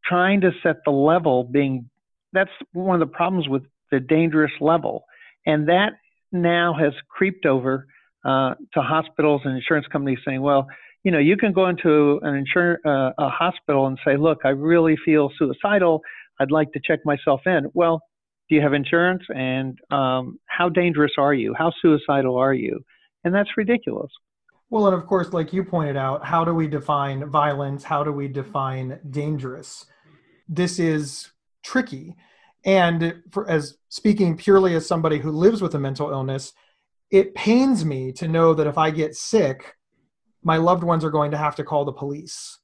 trying 0.05 0.41
to 0.43 0.51
set 0.63 0.77
the 0.85 0.91
level 0.91 1.45
being 1.45 1.89
that's 2.33 2.51
one 2.73 3.01
of 3.01 3.09
the 3.09 3.13
problems 3.13 3.49
with 3.49 3.63
the 3.91 4.01
dangerous 4.01 4.53
level. 4.61 5.05
And 5.47 5.69
that 5.69 5.93
now 6.33 6.75
has 6.79 6.93
creeped 7.09 7.47
over 7.47 7.87
uh, 8.25 8.55
to 8.75 8.83
hospitals 8.83 9.43
and 9.45 9.57
insurance 9.57 9.87
companies 9.91 10.19
saying, 10.27 10.43
well, 10.43 10.67
you 11.05 11.13
know, 11.13 11.19
you 11.19 11.37
can 11.37 11.53
go 11.53 11.69
into 11.69 12.19
an 12.23 12.35
insurance 12.35 12.81
uh, 12.85 13.13
a 13.19 13.29
hospital 13.29 13.87
and 13.87 13.97
say, 14.05 14.17
look, 14.17 14.39
I 14.45 14.49
really 14.49 14.97
feel 15.05 15.31
suicidal. 15.39 16.01
I'd 16.41 16.51
like 16.51 16.73
to 16.73 16.81
check 16.85 17.01
myself 17.05 17.43
in. 17.47 17.71
Well, 17.75 18.03
do 18.49 18.57
you 18.57 18.61
have 18.61 18.75
insurance? 18.75 19.23
And 19.29 19.79
um, 19.91 20.39
how 20.47 20.69
dangerous 20.69 21.13
are 21.17 21.33
you? 21.33 21.55
How 21.57 21.73
suicidal 21.81 22.37
are 22.37 22.55
you? 22.55 22.81
And 23.25 23.35
that's 23.35 23.51
ridiculous. 23.57 24.11
Well, 24.71 24.87
and 24.87 24.95
of 24.95 25.07
course, 25.07 25.33
like 25.33 25.53
you 25.53 25.65
pointed 25.65 25.97
out, 25.97 26.25
how 26.25 26.45
do 26.45 26.53
we 26.53 26.67
define 26.67 27.31
violence? 27.31 27.85
How 27.85 28.03
do 28.03 28.13
we 28.13 28.29
define 28.29 28.99
dangerous? 29.11 29.87
This 30.49 30.79
is 30.79 31.31
tricky 31.63 32.17
and 32.67 33.23
for, 33.31 33.49
as 33.49 33.79
speaking 33.89 34.37
purely 34.37 34.75
as 34.75 34.87
somebody 34.87 35.19
who 35.19 35.31
lives 35.31 35.63
with 35.63 35.77
a 35.77 35.79
mental 35.79 36.11
illness, 36.11 36.53
it 37.11 37.35
pains 37.37 37.85
me 37.85 38.11
to 38.13 38.27
know 38.27 38.53
that 38.55 38.67
if 38.67 38.77
I 38.77 38.91
get 38.91 39.15
sick, 39.15 39.77
my 40.43 40.57
loved 40.57 40.83
ones 40.83 41.05
are 41.05 41.11
going 41.11 41.31
to 41.31 41.37
have 41.37 41.55
to 41.57 41.65
call 41.65 41.85
the 41.85 41.93
police. 41.93 42.59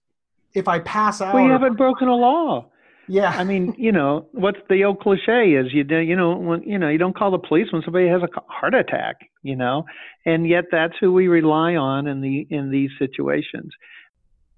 If 0.54 0.66
I 0.66 0.80
pass 0.80 1.20
out, 1.20 1.34
well, 1.34 1.44
you 1.44 1.52
haven't 1.52 1.76
broken 1.76 2.08
a 2.08 2.16
law. 2.16 2.68
Yeah, 3.12 3.28
I 3.28 3.44
mean, 3.44 3.74
you 3.76 3.92
know, 3.92 4.26
what's 4.32 4.56
the 4.70 4.84
old 4.84 5.00
cliche 5.00 5.50
is 5.50 5.74
you 5.74 5.84
do, 5.84 5.98
you 5.98 6.16
know, 6.16 6.34
when 6.34 6.62
you 6.62 6.78
know 6.78 6.88
you 6.88 6.96
don't 6.96 7.14
call 7.14 7.30
the 7.30 7.38
police 7.38 7.66
when 7.70 7.82
somebody 7.82 8.08
has 8.08 8.22
a 8.22 8.28
heart 8.50 8.72
attack, 8.72 9.16
you 9.42 9.54
know, 9.54 9.84
and 10.24 10.48
yet 10.48 10.64
that's 10.72 10.94
who 10.98 11.12
we 11.12 11.28
rely 11.28 11.74
on 11.74 12.06
in 12.06 12.22
the 12.22 12.46
in 12.48 12.70
these 12.70 12.88
situations. 12.98 13.70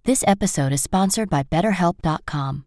This 0.04 0.22
episode 0.28 0.70
is 0.70 0.80
sponsored 0.80 1.28
by 1.28 1.42
BetterHelp.com. 1.42 2.66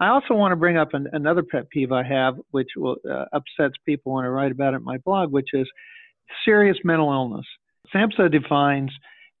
I 0.00 0.08
also 0.08 0.34
want 0.34 0.52
to 0.52 0.56
bring 0.56 0.76
up 0.76 0.94
an, 0.94 1.08
another 1.12 1.42
pet 1.42 1.70
peeve 1.70 1.92
I 1.92 2.02
have, 2.02 2.36
which 2.50 2.68
will, 2.76 2.96
uh, 3.08 3.24
upsets 3.32 3.74
people 3.86 4.12
when 4.12 4.24
I 4.24 4.28
write 4.28 4.52
about 4.52 4.74
it 4.74 4.78
in 4.78 4.84
my 4.84 4.98
blog, 4.98 5.32
which 5.32 5.48
is 5.54 5.66
serious 6.44 6.76
mental 6.84 7.10
illness. 7.10 7.46
SAMHSA 7.94 8.30
defines 8.30 8.90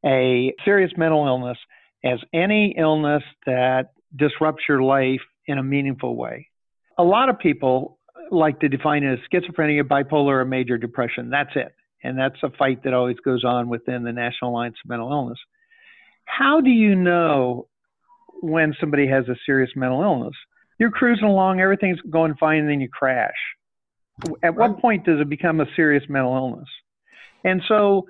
a 0.04 0.54
serious 0.64 0.92
mental 0.96 1.26
illness 1.26 1.58
as 2.04 2.20
any 2.32 2.74
illness 2.78 3.22
that 3.44 3.90
disrupts 4.14 4.62
your 4.68 4.82
life 4.82 5.20
in 5.46 5.58
a 5.58 5.62
meaningful 5.62 6.16
way. 6.16 6.48
A 6.98 7.04
lot 7.04 7.28
of 7.28 7.38
people 7.38 7.98
like 8.30 8.60
to 8.60 8.68
define 8.68 9.02
it 9.02 9.12
as 9.12 9.18
schizophrenia, 9.30 9.82
bipolar, 9.82 10.40
or 10.40 10.44
major 10.44 10.78
depression. 10.78 11.30
That's 11.30 11.50
it. 11.54 11.74
And 12.02 12.18
that's 12.18 12.36
a 12.42 12.50
fight 12.50 12.84
that 12.84 12.94
always 12.94 13.16
goes 13.24 13.44
on 13.44 13.68
within 13.68 14.04
the 14.04 14.12
National 14.12 14.52
Alliance 14.52 14.76
of 14.84 14.88
Mental 14.88 15.10
Illness. 15.10 15.38
How 16.24 16.60
do 16.60 16.70
you 16.70 16.94
know 16.94 17.68
when 18.42 18.74
somebody 18.80 19.06
has 19.08 19.28
a 19.28 19.36
serious 19.44 19.70
mental 19.76 20.02
illness? 20.02 20.34
You're 20.78 20.90
cruising 20.90 21.26
along, 21.26 21.60
everything's 21.60 22.00
going 22.10 22.34
fine, 22.38 22.60
and 22.60 22.70
then 22.70 22.80
you 22.80 22.88
crash. 22.88 23.34
At 24.42 24.56
what 24.56 24.78
point 24.78 25.04
does 25.04 25.20
it 25.20 25.28
become 25.28 25.60
a 25.60 25.66
serious 25.74 26.04
mental 26.08 26.34
illness? 26.34 26.68
And 27.44 27.62
so, 27.68 28.06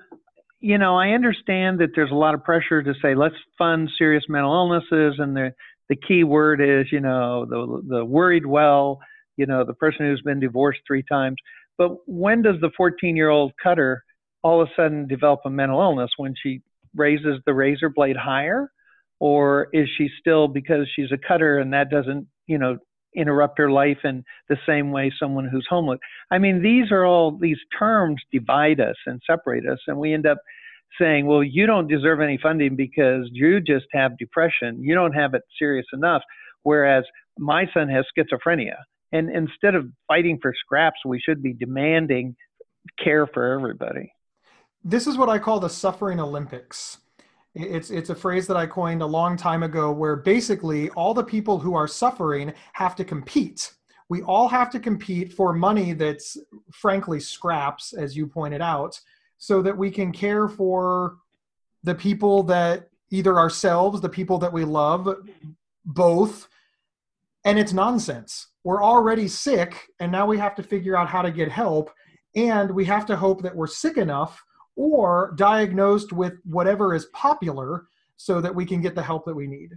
you 0.59 0.77
know, 0.77 0.97
I 0.97 1.09
understand 1.09 1.79
that 1.79 1.89
there's 1.95 2.11
a 2.11 2.15
lot 2.15 2.33
of 2.33 2.43
pressure 2.43 2.81
to 2.81 2.93
say 3.01 3.13
let's 3.13 3.35
fund 3.57 3.89
serious 3.97 4.23
mental 4.29 4.53
illnesses, 4.53 5.19
and 5.19 5.35
the 5.35 5.53
the 5.89 5.95
key 5.95 6.23
word 6.23 6.61
is, 6.61 6.91
you 6.91 6.99
know, 6.99 7.45
the 7.45 7.81
the 7.87 8.05
worried 8.05 8.45
well, 8.45 8.99
you 9.37 9.45
know, 9.45 9.63
the 9.63 9.73
person 9.73 10.05
who's 10.05 10.21
been 10.21 10.39
divorced 10.39 10.79
three 10.87 11.03
times. 11.03 11.35
But 11.77 11.91
when 12.07 12.41
does 12.41 12.55
the 12.61 12.71
14 12.75 13.15
year 13.15 13.29
old 13.29 13.53
cutter 13.61 14.03
all 14.43 14.61
of 14.61 14.67
a 14.67 14.71
sudden 14.75 15.07
develop 15.07 15.41
a 15.45 15.49
mental 15.49 15.79
illness? 15.81 16.11
When 16.17 16.33
she 16.41 16.61
raises 16.95 17.39
the 17.45 17.53
razor 17.53 17.89
blade 17.89 18.17
higher? 18.17 18.71
Or 19.19 19.67
is 19.73 19.87
she 19.97 20.09
still 20.19 20.47
because 20.47 20.87
she's 20.95 21.11
a 21.11 21.17
cutter 21.17 21.57
and 21.57 21.73
that 21.73 21.89
doesn't, 21.89 22.27
you 22.45 22.57
know, 22.57 22.77
interrupt 23.15 23.57
her 23.57 23.71
life 23.71 23.97
in 24.03 24.23
the 24.47 24.57
same 24.67 24.91
way 24.91 25.11
someone 25.19 25.47
who's 25.47 25.65
homeless? 25.69 25.99
I 26.29 26.37
mean, 26.37 26.61
these 26.61 26.91
are 26.91 27.05
all, 27.05 27.37
these 27.37 27.57
terms 27.77 28.21
divide 28.31 28.79
us 28.79 28.95
and 29.05 29.21
separate 29.25 29.67
us. 29.67 29.79
And 29.87 29.97
we 29.97 30.13
end 30.13 30.27
up 30.27 30.37
saying, 30.99 31.25
well, 31.25 31.43
you 31.43 31.65
don't 31.65 31.87
deserve 31.87 32.21
any 32.21 32.37
funding 32.41 32.75
because 32.75 33.27
you 33.31 33.59
just 33.59 33.85
have 33.91 34.17
depression. 34.17 34.81
You 34.81 34.93
don't 34.95 35.13
have 35.13 35.33
it 35.33 35.41
serious 35.57 35.87
enough. 35.93 36.21
Whereas 36.63 37.03
my 37.37 37.65
son 37.73 37.89
has 37.89 38.05
schizophrenia. 38.17 38.75
And 39.11 39.29
instead 39.29 39.73
of 39.75 39.87
fighting 40.07 40.37
for 40.41 40.53
scraps, 40.59 40.99
we 41.05 41.19
should 41.19 41.41
be 41.41 41.53
demanding 41.53 42.35
care 43.03 43.25
for 43.27 43.53
everybody. 43.53 44.11
This 44.83 45.07
is 45.07 45.17
what 45.17 45.29
I 45.29 45.39
call 45.39 45.59
the 45.59 45.69
suffering 45.69 46.19
Olympics. 46.19 46.99
It's 47.59 47.89
it's 47.89 48.11
a 48.11 48.15
phrase 48.15 48.45
that 48.47 48.57
I 48.57 48.67
coined 48.67 49.01
a 49.01 49.05
long 49.05 49.35
time 49.35 49.63
ago 49.63 49.91
where 49.91 50.15
basically 50.15 50.89
all 50.91 51.15
the 51.15 51.23
people 51.23 51.57
who 51.57 51.73
are 51.73 51.87
suffering 51.87 52.53
have 52.73 52.95
to 52.97 53.03
compete. 53.03 53.73
We 54.09 54.21
all 54.21 54.47
have 54.47 54.69
to 54.71 54.79
compete 54.79 55.33
for 55.33 55.53
money 55.53 55.93
that's 55.93 56.37
frankly 56.71 57.19
scraps 57.19 57.93
as 57.93 58.15
you 58.15 58.27
pointed 58.27 58.61
out 58.61 58.99
so 59.39 59.63
that 59.63 59.75
we 59.75 59.89
can 59.89 60.11
care 60.11 60.47
for 60.47 61.17
the 61.83 61.95
people 61.95 62.43
that 62.43 62.89
either 63.09 63.39
ourselves, 63.39 64.01
the 64.01 64.09
people 64.09 64.37
that 64.37 64.53
we 64.53 64.63
love, 64.63 65.09
both 65.83 66.47
and 67.43 67.57
it's 67.57 67.73
nonsense. 67.73 68.49
We're 68.63 68.83
already 68.83 69.27
sick 69.27 69.87
and 69.99 70.11
now 70.11 70.27
we 70.27 70.37
have 70.37 70.53
to 70.55 70.63
figure 70.63 70.95
out 70.95 71.07
how 71.07 71.23
to 71.23 71.31
get 71.31 71.49
help 71.49 71.89
and 72.35 72.69
we 72.69 72.85
have 72.85 73.07
to 73.07 73.15
hope 73.15 73.41
that 73.41 73.55
we're 73.55 73.65
sick 73.65 73.97
enough 73.97 74.43
or 74.77 75.33
diagnosed 75.35 76.13
with 76.13 76.35
whatever 76.45 76.93
is 76.93 77.05
popular 77.07 77.87
so 78.15 78.39
that 78.39 78.53
we 78.53 78.65
can 78.65 78.79
get 78.79 78.95
the 78.95 79.01
help 79.01 79.25
that 79.25 79.35
we 79.35 79.47
need. 79.47 79.71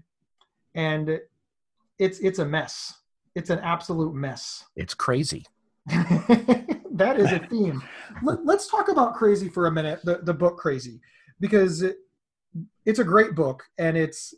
And 0.75 1.19
it's 1.99 2.21
it's 2.21 2.38
a 2.38 2.45
mess. 2.45 2.95
It's 3.35 3.50
an 3.50 3.59
absolute 3.61 4.14
mess. 4.14 4.64
It's 4.76 4.95
crazy. 4.95 5.45
that 5.87 7.16
is 7.19 7.33
a 7.33 7.38
theme. 7.38 7.83
Let, 8.23 8.38
us 8.47 8.69
talk 8.69 8.88
about 8.88 9.14
crazy 9.14 9.49
for 9.49 9.66
a 9.66 9.73
minute. 9.73 10.00
The 10.04 10.21
the 10.23 10.35
book 10.35 10.59
Crazy, 10.59 11.00
because 11.40 11.83
it, 11.83 11.97
it's 12.85 12.99
a 12.99 13.04
great 13.04 13.35
book, 13.35 13.64
and 13.78 13.97
it's. 13.97 14.35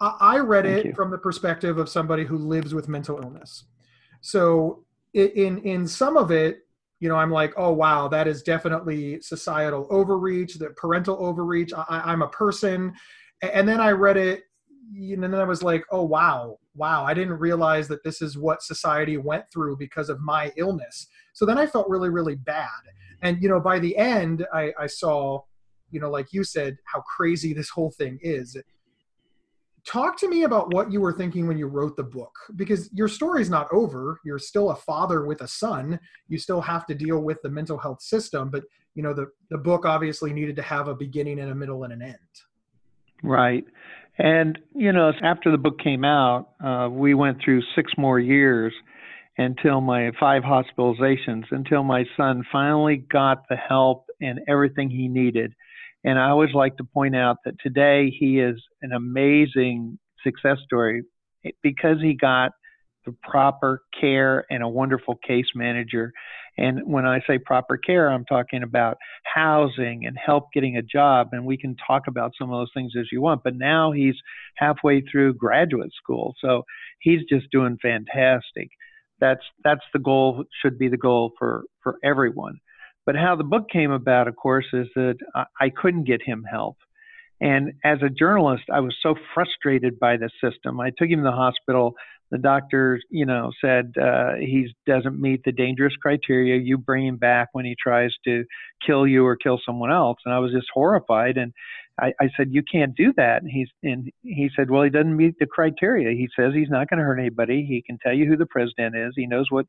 I, 0.00 0.16
I 0.20 0.38
read 0.38 0.64
Thank 0.64 0.78
it 0.78 0.86
you. 0.86 0.94
from 0.94 1.10
the 1.10 1.18
perspective 1.18 1.76
of 1.76 1.88
somebody 1.88 2.24
who 2.24 2.38
lives 2.38 2.74
with 2.74 2.88
mental 2.88 3.20
illness. 3.22 3.64
So 4.22 4.84
in 5.12 5.58
in 5.58 5.86
some 5.86 6.16
of 6.16 6.30
it, 6.30 6.66
you 7.00 7.08
know, 7.08 7.16
I'm 7.16 7.30
like, 7.30 7.54
oh 7.56 7.72
wow, 7.72 8.08
that 8.08 8.28
is 8.28 8.42
definitely 8.42 9.20
societal 9.22 9.86
overreach, 9.90 10.54
the 10.54 10.70
parental 10.70 11.16
overreach. 11.16 11.72
I, 11.72 12.12
am 12.12 12.22
a 12.22 12.28
person, 12.28 12.92
and 13.42 13.66
then 13.66 13.80
I 13.80 13.90
read 13.90 14.18
it, 14.18 14.42
and 14.94 15.22
then 15.22 15.34
I 15.34 15.44
was 15.44 15.62
like, 15.62 15.82
oh 15.90 16.04
wow, 16.04 16.58
wow, 16.74 17.04
I 17.04 17.14
didn't 17.14 17.38
realize 17.38 17.88
that 17.88 18.04
this 18.04 18.20
is 18.20 18.36
what 18.36 18.62
society 18.62 19.16
went 19.16 19.44
through 19.52 19.78
because 19.78 20.10
of 20.10 20.20
my 20.20 20.52
illness. 20.56 21.06
So 21.32 21.46
then 21.46 21.58
I 21.58 21.66
felt 21.66 21.88
really, 21.88 22.10
really 22.10 22.36
bad. 22.36 22.68
And 23.22 23.42
you 23.42 23.48
know, 23.48 23.60
by 23.60 23.78
the 23.78 23.96
end, 23.96 24.46
I, 24.52 24.72
I 24.78 24.86
saw, 24.86 25.40
you 25.90 26.00
know, 26.00 26.10
like 26.10 26.32
you 26.32 26.44
said, 26.44 26.76
how 26.84 27.00
crazy 27.00 27.54
this 27.54 27.70
whole 27.70 27.90
thing 27.90 28.18
is 28.22 28.56
talk 29.86 30.18
to 30.18 30.28
me 30.28 30.44
about 30.44 30.72
what 30.72 30.92
you 30.92 31.00
were 31.00 31.12
thinking 31.12 31.46
when 31.46 31.58
you 31.58 31.66
wrote 31.66 31.96
the 31.96 32.02
book 32.02 32.34
because 32.56 32.92
your 32.92 33.08
story's 33.08 33.50
not 33.50 33.68
over. 33.72 34.20
You're 34.24 34.38
still 34.38 34.70
a 34.70 34.76
father 34.76 35.24
with 35.24 35.40
a 35.40 35.48
son. 35.48 35.98
You 36.28 36.38
still 36.38 36.60
have 36.60 36.86
to 36.86 36.94
deal 36.94 37.20
with 37.20 37.38
the 37.42 37.50
mental 37.50 37.78
health 37.78 38.02
system 38.02 38.50
but 38.50 38.64
you 38.94 39.02
know 39.02 39.14
the, 39.14 39.26
the 39.50 39.58
book 39.58 39.86
obviously 39.86 40.32
needed 40.32 40.56
to 40.56 40.62
have 40.62 40.88
a 40.88 40.94
beginning 40.94 41.38
and 41.40 41.50
a 41.50 41.54
middle 41.54 41.84
and 41.84 41.92
an 41.92 42.02
end. 42.02 42.16
Right. 43.22 43.64
And 44.18 44.58
you 44.74 44.92
know 44.92 45.12
after 45.22 45.50
the 45.50 45.58
book 45.58 45.78
came 45.78 46.04
out 46.04 46.50
uh, 46.64 46.88
we 46.90 47.14
went 47.14 47.38
through 47.44 47.62
six 47.74 47.92
more 47.96 48.18
years 48.18 48.72
until 49.38 49.80
my 49.80 50.10
five 50.18 50.42
hospitalizations 50.42 51.44
until 51.50 51.82
my 51.82 52.04
son 52.16 52.44
finally 52.50 52.96
got 52.96 53.48
the 53.48 53.56
help 53.56 54.06
and 54.20 54.40
everything 54.48 54.90
he 54.90 55.08
needed 55.08 55.54
and 56.04 56.18
I 56.18 56.30
always 56.30 56.54
like 56.54 56.76
to 56.78 56.84
point 56.84 57.16
out 57.16 57.38
that 57.44 57.54
today 57.60 58.10
he 58.16 58.40
is 58.40 58.56
an 58.82 58.92
amazing 58.92 59.98
success 60.24 60.58
story 60.64 61.02
because 61.62 61.96
he 62.00 62.14
got 62.14 62.52
the 63.06 63.14
proper 63.22 63.82
care 63.98 64.44
and 64.50 64.62
a 64.62 64.68
wonderful 64.68 65.16
case 65.26 65.46
manager. 65.54 66.12
And 66.58 66.80
when 66.84 67.06
I 67.06 67.20
say 67.26 67.38
proper 67.38 67.78
care, 67.78 68.10
I'm 68.10 68.24
talking 68.26 68.62
about 68.62 68.98
housing 69.24 70.04
and 70.06 70.16
help 70.22 70.52
getting 70.52 70.76
a 70.76 70.82
job. 70.82 71.28
And 71.32 71.46
we 71.46 71.56
can 71.56 71.76
talk 71.86 72.02
about 72.08 72.32
some 72.38 72.52
of 72.52 72.60
those 72.60 72.70
things 72.74 72.92
as 72.98 73.06
you 73.10 73.22
want. 73.22 73.42
But 73.42 73.56
now 73.56 73.92
he's 73.92 74.16
halfway 74.56 75.00
through 75.00 75.34
graduate 75.34 75.92
school. 75.94 76.34
So 76.40 76.64
he's 76.98 77.20
just 77.30 77.50
doing 77.50 77.78
fantastic. 77.80 78.68
That's 79.20 79.44
that's 79.64 79.84
the 79.92 79.98
goal, 79.98 80.44
should 80.62 80.78
be 80.78 80.88
the 80.88 80.96
goal 80.96 81.32
for, 81.38 81.64
for 81.82 81.96
everyone. 82.04 82.58
But 83.10 83.18
how 83.18 83.34
the 83.34 83.42
book 83.42 83.68
came 83.68 83.90
about, 83.90 84.28
of 84.28 84.36
course, 84.36 84.66
is 84.72 84.86
that 84.94 85.16
I 85.60 85.68
couldn't 85.68 86.04
get 86.04 86.22
him 86.22 86.44
help. 86.48 86.76
And 87.40 87.72
as 87.82 87.98
a 88.02 88.08
journalist, 88.08 88.62
I 88.72 88.78
was 88.78 88.94
so 89.02 89.16
frustrated 89.34 89.98
by 89.98 90.16
the 90.16 90.30
system. 90.40 90.78
I 90.78 90.90
took 90.90 91.08
him 91.08 91.18
to 91.18 91.24
the 91.24 91.32
hospital. 91.32 91.94
The 92.30 92.38
doctor, 92.38 93.00
you 93.10 93.26
know, 93.26 93.50
said 93.60 93.94
uh, 94.00 94.34
he 94.38 94.72
doesn't 94.86 95.20
meet 95.20 95.42
the 95.44 95.50
dangerous 95.50 95.96
criteria. 96.00 96.60
You 96.62 96.78
bring 96.78 97.04
him 97.04 97.16
back 97.16 97.48
when 97.50 97.64
he 97.64 97.74
tries 97.82 98.14
to 98.26 98.44
kill 98.86 99.08
you 99.08 99.26
or 99.26 99.34
kill 99.34 99.58
someone 99.66 99.90
else. 99.90 100.18
And 100.24 100.32
I 100.32 100.38
was 100.38 100.52
just 100.52 100.68
horrified. 100.72 101.36
And 101.36 101.52
I, 101.98 102.12
I 102.20 102.28
said, 102.36 102.50
"You 102.52 102.62
can't 102.62 102.94
do 102.94 103.12
that." 103.16 103.42
And 103.42 103.50
he's 103.50 103.70
and 103.82 104.08
he 104.22 104.50
said, 104.54 104.70
"Well, 104.70 104.84
he 104.84 104.90
doesn't 104.90 105.16
meet 105.16 105.34
the 105.40 105.46
criteria. 105.46 106.12
He 106.12 106.28
says 106.36 106.52
he's 106.54 106.70
not 106.70 106.88
going 106.88 106.98
to 106.98 107.04
hurt 107.04 107.18
anybody. 107.18 107.66
He 107.68 107.82
can 107.82 107.98
tell 107.98 108.14
you 108.14 108.26
who 108.26 108.36
the 108.36 108.46
president 108.46 108.94
is. 108.94 109.14
He 109.16 109.26
knows 109.26 109.46
what 109.50 109.66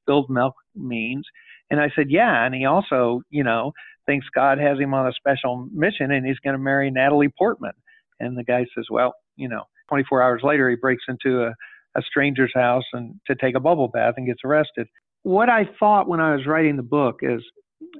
spilled 0.00 0.30
milk 0.30 0.54
means." 0.76 1.26
And 1.74 1.82
I 1.82 1.90
said, 1.96 2.06
yeah. 2.08 2.46
And 2.46 2.54
he 2.54 2.66
also, 2.66 3.22
you 3.30 3.42
know, 3.42 3.72
thinks 4.06 4.26
God 4.32 4.58
has 4.58 4.78
him 4.78 4.94
on 4.94 5.08
a 5.08 5.12
special 5.12 5.68
mission 5.72 6.12
and 6.12 6.24
he's 6.24 6.38
going 6.38 6.54
to 6.54 6.62
marry 6.62 6.88
Natalie 6.88 7.32
Portman. 7.36 7.72
And 8.20 8.38
the 8.38 8.44
guy 8.44 8.64
says, 8.76 8.84
well, 8.88 9.12
you 9.34 9.48
know, 9.48 9.64
24 9.88 10.22
hours 10.22 10.42
later, 10.44 10.70
he 10.70 10.76
breaks 10.76 11.02
into 11.08 11.42
a, 11.42 11.48
a 11.96 12.02
stranger's 12.02 12.52
house 12.54 12.84
and 12.92 13.18
to 13.26 13.34
take 13.34 13.56
a 13.56 13.60
bubble 13.60 13.88
bath 13.88 14.14
and 14.16 14.24
gets 14.24 14.42
arrested. 14.44 14.86
What 15.24 15.48
I 15.48 15.68
thought 15.80 16.06
when 16.06 16.20
I 16.20 16.36
was 16.36 16.46
writing 16.46 16.76
the 16.76 16.84
book 16.84 17.20
is, 17.22 17.42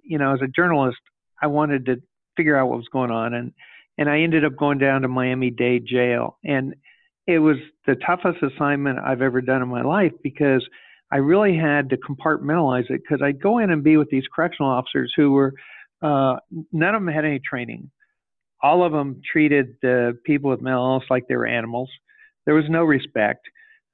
you 0.05 0.19
know, 0.19 0.33
as 0.33 0.41
a 0.41 0.47
journalist, 0.47 0.99
I 1.43 1.49
wanted 1.49 1.87
to 1.87 1.97
figure 2.37 2.57
out 2.57 2.69
what 2.69 2.79
was 2.79 2.89
going 2.93 3.11
on. 3.11 3.35
And, 3.35 3.53
and 3.99 4.09
I 4.09 4.21
ended 4.21 4.45
up 4.45 4.57
going 4.57 4.79
down 4.79 5.03
to 5.03 5.09
Miami 5.09 5.51
Dade 5.51 5.85
jail. 5.85 6.39
And 6.45 6.77
it 7.27 7.41
was 7.41 7.57
the 7.89 7.97
toughest 8.07 8.39
assignment 8.41 9.01
I've 9.01 9.21
ever 9.21 9.41
done 9.41 9.63
in 9.63 9.69
my 9.69 9.83
life 9.83 10.13
because– 10.23 10.65
I 11.15 11.19
really 11.19 11.57
had 11.57 11.91
to 11.91 11.97
compartmentalize 11.97 12.91
it 12.91 13.01
because 13.03 13.23
I'd 13.23 13.41
go 13.41 13.59
in 13.59 13.71
and 13.71 13.85
be 13.85 13.97
with 13.97 14.11
these 14.11 14.25
correctional 14.35 14.71
officers 14.71 15.13
who 15.17 15.31
were, 15.31 15.55
uh, 16.03 16.37
none 16.73 16.95
of 16.97 17.01
them 17.03 17.15
had 17.15 17.25
any 17.25 17.39
training. 17.39 17.89
All 18.61 18.85
of 18.85 18.91
them 18.91 19.21
treated 19.31 19.77
the 19.81 20.19
people 20.27 20.51
with 20.51 20.61
mental 20.61 20.85
illness 20.85 21.07
like 21.11 21.29
they 21.29 21.37
were 21.37 21.47
animals. 21.47 21.89
There 22.47 22.55
was 22.57 22.65
no 22.69 22.83
respect. 22.83 23.47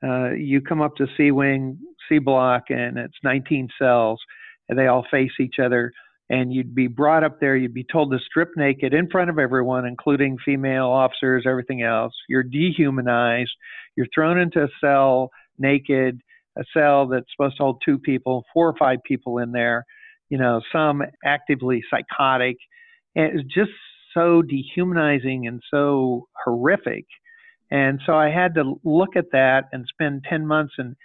Uh, 0.03 0.31
you 0.31 0.63
come 0.63 0.81
up 0.81 0.97
to 0.97 1.07
C 1.19 1.31
Wing, 1.31 1.79
C 2.09 2.19
Block, 2.19 2.65
and 2.71 2.97
it's 2.97 3.19
19 3.23 3.69
cells, 3.79 4.19
and 4.71 4.79
they 4.79 4.87
all 4.87 5.05
face 5.11 5.33
each 5.39 5.57
other. 5.63 5.93
and 6.31 6.53
you'd 6.53 6.75
be 6.77 6.87
brought 6.87 7.25
up 7.25 7.41
there. 7.41 7.57
You'd 7.57 7.75
be 7.75 7.85
told 7.85 8.13
to 8.13 8.19
strip 8.25 8.51
naked 8.57 8.95
in 8.95 9.11
front 9.11 9.31
of 9.31 9.39
everyone, 9.41 9.85
including 9.85 10.39
female 10.45 10.87
officers, 10.87 11.45
everything 11.45 11.83
else. 11.83 12.15
You're 12.29 12.45
dehumanized. 12.45 13.51
You're 13.97 14.07
thrown 14.15 14.39
into 14.39 14.63
a 14.63 14.69
cell 14.81 15.31
naked, 15.59 16.21
a 16.61 16.65
cell 16.75 17.07
that's 17.09 17.27
supposed 17.35 17.57
to 17.57 17.63
hold 17.63 17.83
two 17.85 17.99
people, 17.99 18.45
four 18.53 18.69
or 18.69 18.75
five 18.79 18.99
people 19.05 19.39
in 19.39 19.53
there. 19.53 19.85
You 20.29 20.39
know, 20.39 20.61
some 20.73 21.03
actively 21.25 21.83
psychotic. 21.91 22.57
And 23.17 23.41
it's 23.41 23.53
just 23.53 23.73
so 24.15 24.43
dehumanizing 24.43 25.47
and 25.47 25.61
so 25.71 26.29
horrific. 26.45 27.07
And 27.71 28.01
so 28.05 28.15
I 28.15 28.31
had 28.31 28.55
to 28.55 28.81
look 28.85 29.17
at 29.17 29.33
that 29.33 29.65
and 29.73 29.87
spend 29.89 30.25
10 30.29 30.47
months. 30.47 30.75
And 30.79 30.97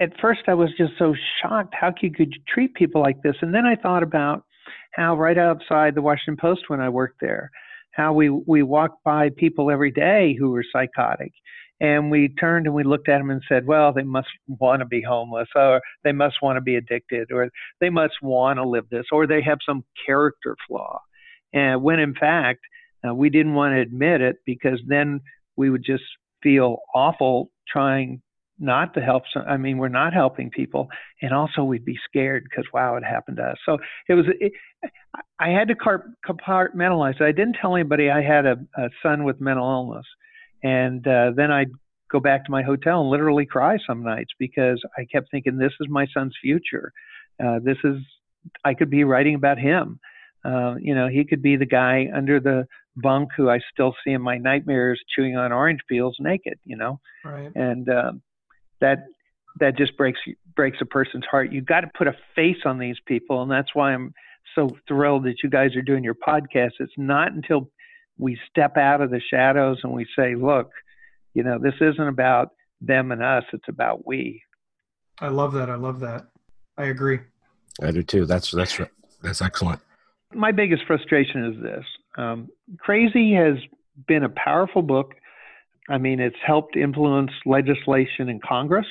at 0.00 0.18
first, 0.20 0.42
I 0.48 0.54
was 0.54 0.70
just 0.76 0.92
so 0.98 1.14
shocked 1.40 1.74
how 1.78 1.92
could 1.92 2.16
you 2.18 2.26
treat 2.48 2.74
people 2.74 3.00
like 3.02 3.22
this. 3.22 3.36
And 3.42 3.54
then 3.54 3.66
I 3.66 3.76
thought 3.76 4.02
about 4.02 4.44
how 4.92 5.16
right 5.16 5.38
outside 5.38 5.94
the 5.94 6.02
Washington 6.02 6.36
Post 6.36 6.62
when 6.68 6.80
I 6.80 6.88
worked 6.88 7.20
there, 7.20 7.50
how 7.92 8.12
we 8.12 8.30
we 8.30 8.62
walked 8.62 9.04
by 9.04 9.30
people 9.36 9.70
every 9.70 9.90
day 9.90 10.34
who 10.38 10.50
were 10.50 10.64
psychotic, 10.72 11.32
and 11.80 12.10
we 12.10 12.28
turned 12.28 12.66
and 12.66 12.74
we 12.74 12.84
looked 12.84 13.08
at 13.08 13.18
them 13.18 13.30
and 13.30 13.42
said, 13.48 13.66
well, 13.66 13.92
they 13.92 14.02
must 14.02 14.28
want 14.46 14.80
to 14.80 14.86
be 14.86 15.02
homeless, 15.02 15.48
or 15.54 15.80
they 16.04 16.12
must 16.12 16.36
want 16.42 16.56
to 16.56 16.60
be 16.60 16.76
addicted, 16.76 17.32
or 17.32 17.48
they 17.80 17.90
must 17.90 18.14
want 18.22 18.58
to 18.58 18.68
live 18.68 18.88
this, 18.90 19.06
or 19.12 19.26
they 19.26 19.42
have 19.42 19.58
some 19.66 19.84
character 20.06 20.56
flaw, 20.68 21.00
and 21.52 21.82
when 21.82 21.98
in 21.98 22.14
fact 22.14 22.60
uh, 23.06 23.14
we 23.14 23.30
didn't 23.30 23.54
want 23.54 23.74
to 23.74 23.80
admit 23.80 24.20
it 24.20 24.36
because 24.46 24.80
then 24.86 25.20
we 25.56 25.70
would 25.70 25.84
just 25.84 26.04
feel 26.42 26.78
awful 26.94 27.50
trying 27.68 28.20
not 28.58 28.94
to 28.94 29.00
help 29.00 29.24
some 29.32 29.42
i 29.48 29.56
mean 29.56 29.78
we're 29.78 29.88
not 29.88 30.12
helping 30.12 30.48
people 30.48 30.88
and 31.22 31.32
also 31.34 31.64
we'd 31.64 31.84
be 31.84 31.98
scared 32.08 32.44
because 32.48 32.64
wow 32.72 32.94
it 32.94 33.02
happened 33.02 33.36
to 33.36 33.42
us. 33.42 33.56
So 33.66 33.78
it 34.08 34.14
was 34.14 34.26
it, 34.38 34.52
i 35.40 35.48
had 35.48 35.66
to 35.68 35.74
compartmentalize 35.74 37.20
i 37.20 37.32
didn't 37.32 37.56
tell 37.60 37.74
anybody 37.74 38.10
i 38.10 38.22
had 38.22 38.46
a, 38.46 38.56
a 38.76 38.90
son 39.02 39.24
with 39.24 39.40
mental 39.40 39.68
illness 39.68 40.06
and 40.64 41.06
uh, 41.06 41.30
then 41.36 41.50
i'd 41.52 41.70
go 42.10 42.18
back 42.18 42.44
to 42.44 42.50
my 42.50 42.62
hotel 42.62 43.00
and 43.00 43.10
literally 43.10 43.46
cry 43.46 43.76
some 43.86 44.02
nights 44.02 44.30
because 44.38 44.82
i 44.98 45.04
kept 45.12 45.30
thinking 45.30 45.56
this 45.56 45.72
is 45.80 45.86
my 45.88 46.06
son's 46.12 46.34
future 46.42 46.90
uh, 47.44 47.58
this 47.62 47.78
is 47.84 47.96
i 48.64 48.74
could 48.74 48.90
be 48.90 49.04
writing 49.04 49.36
about 49.36 49.58
him 49.58 50.00
uh, 50.44 50.74
you 50.80 50.94
know 50.94 51.08
he 51.08 51.24
could 51.24 51.42
be 51.42 51.56
the 51.56 51.66
guy 51.66 52.08
under 52.14 52.40
the 52.40 52.66
bunk 52.96 53.28
who 53.36 53.48
i 53.48 53.60
still 53.72 53.94
see 54.04 54.12
in 54.12 54.22
my 54.22 54.38
nightmares 54.38 55.00
chewing 55.14 55.36
on 55.36 55.52
orange 55.52 55.80
peels 55.88 56.16
naked 56.18 56.58
you 56.64 56.76
know 56.76 56.98
right 57.24 57.52
and 57.54 57.88
um, 57.88 58.20
that 58.80 59.04
that 59.60 59.76
just 59.76 59.96
breaks 59.96 60.18
breaks 60.56 60.78
a 60.80 60.86
person's 60.86 61.24
heart. 61.30 61.52
You've 61.52 61.66
got 61.66 61.80
to 61.80 61.90
put 61.96 62.06
a 62.06 62.14
face 62.34 62.62
on 62.64 62.78
these 62.78 62.96
people, 63.06 63.42
and 63.42 63.50
that's 63.50 63.74
why 63.74 63.92
I'm 63.92 64.12
so 64.54 64.70
thrilled 64.86 65.24
that 65.24 65.36
you 65.42 65.50
guys 65.50 65.74
are 65.76 65.82
doing 65.82 66.04
your 66.04 66.14
podcast. 66.14 66.72
It's 66.78 66.92
not 66.96 67.32
until 67.32 67.70
we 68.18 68.38
step 68.50 68.76
out 68.76 69.00
of 69.00 69.10
the 69.10 69.20
shadows 69.20 69.78
and 69.82 69.92
we 69.92 70.06
say, 70.16 70.34
"Look, 70.34 70.70
you 71.34 71.42
know, 71.42 71.58
this 71.58 71.74
isn't 71.80 72.08
about 72.08 72.50
them 72.80 73.12
and 73.12 73.22
us; 73.22 73.44
it's 73.52 73.68
about 73.68 74.06
we." 74.06 74.42
I 75.20 75.28
love 75.28 75.52
that. 75.52 75.70
I 75.70 75.76
love 75.76 76.00
that. 76.00 76.26
I 76.76 76.86
agree. 76.86 77.20
I 77.82 77.90
do 77.90 78.02
too. 78.02 78.26
That's 78.26 78.50
that's 78.50 78.80
that's 79.22 79.42
excellent. 79.42 79.80
My 80.32 80.52
biggest 80.52 80.84
frustration 80.86 81.44
is 81.44 81.62
this: 81.62 81.84
um, 82.16 82.48
Crazy 82.78 83.34
has 83.34 83.56
been 84.06 84.24
a 84.24 84.28
powerful 84.28 84.82
book 84.82 85.14
I 85.88 85.98
mean, 85.98 86.20
it's 86.20 86.36
helped 86.44 86.76
influence 86.76 87.30
legislation 87.44 88.28
in 88.28 88.40
Congress. 88.40 88.86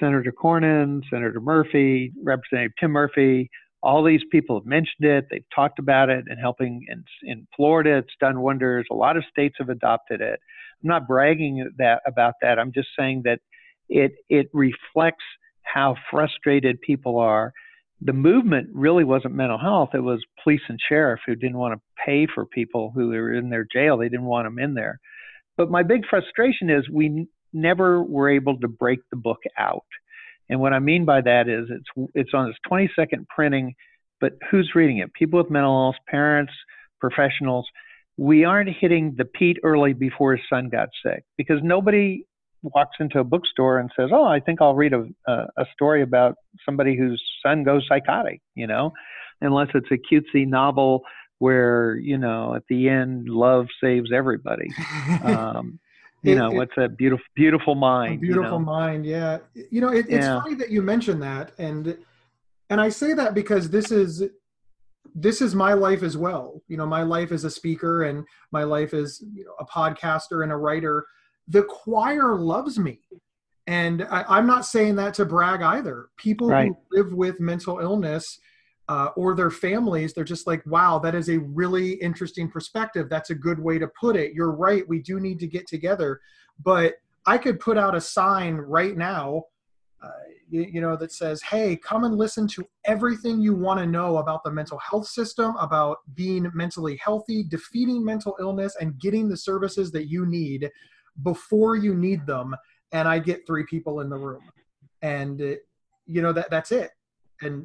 Senator 0.00 0.32
Cornyn, 0.32 1.02
Senator 1.08 1.40
Murphy, 1.40 2.12
Representative 2.24 2.72
Tim 2.80 2.90
Murphy, 2.90 3.50
all 3.82 4.04
these 4.04 4.22
people 4.30 4.58
have 4.58 4.66
mentioned 4.66 5.04
it. 5.04 5.26
They've 5.30 5.44
talked 5.54 5.78
about 5.78 6.10
it 6.10 6.24
and 6.28 6.38
helping 6.38 6.86
in, 6.88 7.04
in 7.22 7.46
Florida. 7.56 7.98
It's 7.98 8.14
done 8.20 8.40
wonders. 8.40 8.86
A 8.90 8.94
lot 8.94 9.16
of 9.16 9.24
states 9.30 9.56
have 9.58 9.70
adopted 9.70 10.20
it. 10.20 10.40
I'm 10.82 10.88
not 10.88 11.06
bragging 11.08 11.70
that 11.78 12.02
about 12.06 12.34
that. 12.42 12.58
I'm 12.58 12.72
just 12.72 12.88
saying 12.98 13.22
that 13.24 13.40
it 13.88 14.12
it 14.28 14.48
reflects 14.52 15.24
how 15.62 15.96
frustrated 16.10 16.80
people 16.80 17.18
are. 17.18 17.52
The 18.02 18.12
movement 18.12 18.68
really 18.72 19.04
wasn't 19.04 19.34
mental 19.34 19.58
health. 19.58 19.90
It 19.94 20.00
was 20.00 20.24
police 20.42 20.62
and 20.68 20.78
sheriff 20.88 21.20
who 21.26 21.34
didn't 21.34 21.58
want 21.58 21.74
to 21.74 22.04
pay 22.04 22.26
for 22.34 22.46
people 22.46 22.92
who 22.94 23.08
were 23.08 23.34
in 23.34 23.50
their 23.50 23.66
jail. 23.70 23.98
They 23.98 24.08
didn't 24.08 24.24
want 24.24 24.46
them 24.46 24.58
in 24.58 24.74
there. 24.74 25.00
But 25.56 25.70
my 25.70 25.82
big 25.82 26.06
frustration 26.08 26.70
is 26.70 26.88
we 26.88 27.26
never 27.52 28.02
were 28.02 28.30
able 28.30 28.58
to 28.60 28.68
break 28.68 29.00
the 29.10 29.16
book 29.16 29.40
out. 29.58 29.84
And 30.50 30.60
what 30.60 30.72
I 30.72 30.80
mean 30.80 31.04
by 31.04 31.20
that 31.22 31.48
is 31.48 31.68
it's 31.70 32.10
it's 32.14 32.34
on 32.34 32.50
its 32.50 32.58
22nd 32.70 33.26
printing, 33.28 33.74
but 34.20 34.32
who's 34.50 34.72
reading 34.74 34.98
it? 34.98 35.14
People 35.14 35.38
with 35.38 35.50
mental 35.50 35.72
illness, 35.72 35.98
parents, 36.08 36.52
professionals. 37.00 37.66
We 38.16 38.44
aren't 38.44 38.68
hitting 38.68 39.14
the 39.16 39.24
Pete 39.24 39.58
Earley 39.62 39.94
before 39.94 40.36
his 40.36 40.44
son 40.50 40.68
got 40.68 40.88
sick 41.02 41.24
because 41.38 41.60
nobody 41.62 42.24
walks 42.62 42.96
into 43.00 43.20
a 43.20 43.24
bookstore 43.24 43.78
and 43.78 43.90
says, 43.96 44.10
"Oh, 44.12 44.24
I 44.24 44.40
think 44.40 44.60
I'll 44.60 44.74
read 44.74 44.92
a 44.92 45.06
a, 45.26 45.46
a 45.56 45.66
story 45.72 46.02
about 46.02 46.34
somebody 46.66 46.96
whose 46.96 47.22
son 47.46 47.62
goes 47.62 47.86
psychotic," 47.88 48.42
you 48.56 48.66
know, 48.66 48.92
unless 49.40 49.68
it's 49.74 49.90
a 49.92 49.96
cutesy 49.96 50.46
novel 50.46 51.04
where 51.38 51.96
you 51.96 52.18
know 52.18 52.54
at 52.54 52.64
the 52.68 52.88
end 52.88 53.28
love 53.28 53.66
saves 53.82 54.10
everybody 54.12 54.68
um, 55.24 55.78
you 56.22 56.32
it, 56.32 56.36
know 56.36 56.50
it, 56.50 56.56
what's 56.56 56.76
a 56.76 56.88
beautiful 56.88 57.24
beautiful 57.34 57.74
mind 57.74 58.20
beautiful 58.20 58.44
you 58.44 58.50
know? 58.50 58.58
mind 58.58 59.06
yeah 59.06 59.38
you 59.70 59.80
know 59.80 59.88
it, 59.88 60.06
it's 60.08 60.24
yeah. 60.24 60.40
funny 60.40 60.54
that 60.54 60.70
you 60.70 60.82
mentioned 60.82 61.22
that 61.22 61.52
and 61.58 61.96
and 62.68 62.80
i 62.80 62.88
say 62.88 63.12
that 63.12 63.34
because 63.34 63.70
this 63.70 63.90
is 63.90 64.24
this 65.14 65.40
is 65.40 65.54
my 65.54 65.72
life 65.72 66.02
as 66.02 66.16
well 66.16 66.62
you 66.68 66.76
know 66.76 66.86
my 66.86 67.02
life 67.02 67.32
as 67.32 67.44
a 67.44 67.50
speaker 67.50 68.04
and 68.04 68.24
my 68.52 68.62
life 68.62 68.94
as 68.94 69.22
you 69.32 69.44
know 69.44 69.54
a 69.58 69.66
podcaster 69.66 70.42
and 70.42 70.52
a 70.52 70.56
writer 70.56 71.06
the 71.48 71.62
choir 71.64 72.36
loves 72.36 72.78
me 72.78 73.00
and 73.66 74.02
I, 74.10 74.38
am 74.38 74.46
not 74.46 74.66
saying 74.66 74.96
that 74.96 75.14
to 75.14 75.24
brag 75.24 75.62
either 75.62 76.08
people 76.16 76.48
right. 76.48 76.68
who 76.68 76.96
live 76.96 77.12
with 77.12 77.40
mental 77.40 77.78
illness 77.78 78.38
uh, 78.90 79.10
or 79.14 79.36
their 79.36 79.52
families, 79.52 80.12
they're 80.12 80.24
just 80.24 80.48
like, 80.48 80.66
wow, 80.66 80.98
that 80.98 81.14
is 81.14 81.28
a 81.30 81.38
really 81.38 81.92
interesting 81.92 82.50
perspective. 82.50 83.08
That's 83.08 83.30
a 83.30 83.36
good 83.36 83.60
way 83.60 83.78
to 83.78 83.86
put 83.86 84.16
it. 84.16 84.34
You're 84.34 84.50
right. 84.50 84.82
We 84.88 85.00
do 85.00 85.20
need 85.20 85.38
to 85.38 85.46
get 85.46 85.68
together. 85.68 86.20
But 86.64 86.94
I 87.24 87.38
could 87.38 87.60
put 87.60 87.78
out 87.78 87.94
a 87.94 88.00
sign 88.00 88.56
right 88.56 88.96
now, 88.96 89.44
uh, 90.02 90.10
you, 90.48 90.62
you 90.62 90.80
know, 90.80 90.96
that 90.96 91.12
says, 91.12 91.40
hey, 91.40 91.76
come 91.76 92.02
and 92.02 92.16
listen 92.16 92.48
to 92.48 92.66
everything 92.84 93.40
you 93.40 93.54
want 93.54 93.78
to 93.78 93.86
know 93.86 94.16
about 94.16 94.42
the 94.42 94.50
mental 94.50 94.78
health 94.78 95.06
system, 95.06 95.54
about 95.60 95.98
being 96.14 96.50
mentally 96.52 96.96
healthy, 96.96 97.44
defeating 97.44 98.04
mental 98.04 98.36
illness, 98.40 98.74
and 98.80 98.98
getting 98.98 99.28
the 99.28 99.36
services 99.36 99.92
that 99.92 100.10
you 100.10 100.26
need 100.26 100.68
before 101.22 101.76
you 101.76 101.94
need 101.94 102.26
them. 102.26 102.56
And 102.90 103.06
I 103.06 103.20
get 103.20 103.46
three 103.46 103.66
people 103.70 104.00
in 104.00 104.08
the 104.10 104.18
room. 104.18 104.42
And, 105.00 105.40
uh, 105.40 105.54
you 106.06 106.22
know, 106.22 106.32
that 106.32 106.50
that's 106.50 106.72
it. 106.72 106.90
And 107.40 107.64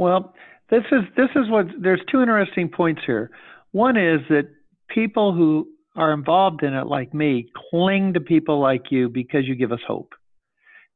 well, 0.00 0.32
this 0.70 0.84
is 0.92 1.02
this 1.14 1.28
is 1.36 1.50
what 1.50 1.66
there's 1.78 2.00
two 2.10 2.22
interesting 2.22 2.70
points 2.70 3.02
here. 3.04 3.30
One 3.72 3.98
is 3.98 4.20
that 4.30 4.48
people 4.88 5.34
who 5.34 5.68
are 5.94 6.14
involved 6.14 6.62
in 6.62 6.72
it 6.72 6.86
like 6.86 7.12
me 7.12 7.50
cling 7.70 8.14
to 8.14 8.20
people 8.20 8.60
like 8.60 8.84
you 8.90 9.10
because 9.10 9.46
you 9.46 9.54
give 9.54 9.72
us 9.72 9.80
hope. 9.86 10.14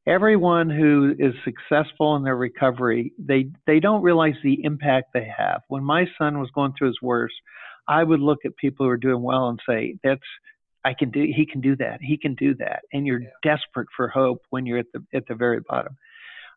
Everyone 0.07 0.71
who 0.71 1.13
is 1.19 1.35
successful 1.43 2.15
in 2.15 2.23
their 2.23 2.35
recovery, 2.35 3.13
they 3.19 3.51
they 3.67 3.79
don't 3.79 4.01
realize 4.01 4.33
the 4.43 4.63
impact 4.63 5.13
they 5.13 5.31
have. 5.37 5.61
When 5.67 5.83
my 5.83 6.05
son 6.17 6.39
was 6.39 6.49
going 6.55 6.73
through 6.75 6.87
his 6.87 7.01
worst, 7.03 7.35
I 7.87 8.03
would 8.03 8.21
look 8.21 8.39
at 8.43 8.57
people 8.57 8.87
who 8.87 8.89
are 8.89 8.97
doing 8.97 9.21
well 9.21 9.49
and 9.49 9.59
say, 9.69 9.99
"That's 10.03 10.25
I 10.83 10.95
can 10.95 11.11
do. 11.11 11.21
He 11.21 11.45
can 11.45 11.61
do 11.61 11.75
that. 11.75 11.99
He 12.01 12.17
can 12.17 12.33
do 12.33 12.55
that." 12.55 12.81
And 12.91 13.05
you're 13.05 13.21
yeah. 13.21 13.29
desperate 13.43 13.89
for 13.95 14.07
hope 14.07 14.41
when 14.49 14.65
you're 14.65 14.79
at 14.79 14.91
the 14.93 15.05
at 15.13 15.27
the 15.27 15.35
very 15.35 15.59
bottom. 15.59 15.95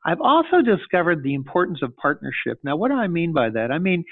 I've 0.05 0.21
also 0.21 0.63
discovered 0.63 1.23
the 1.23 1.35
importance 1.35 1.81
of 1.83 1.97
partnership. 1.97 2.59
Now, 2.63 2.77
what 2.77 2.89
do 2.91 2.95
I 2.95 3.09
mean 3.09 3.33
by 3.33 3.51
that? 3.51 3.71
I 3.71 3.79
mean, 3.79 4.05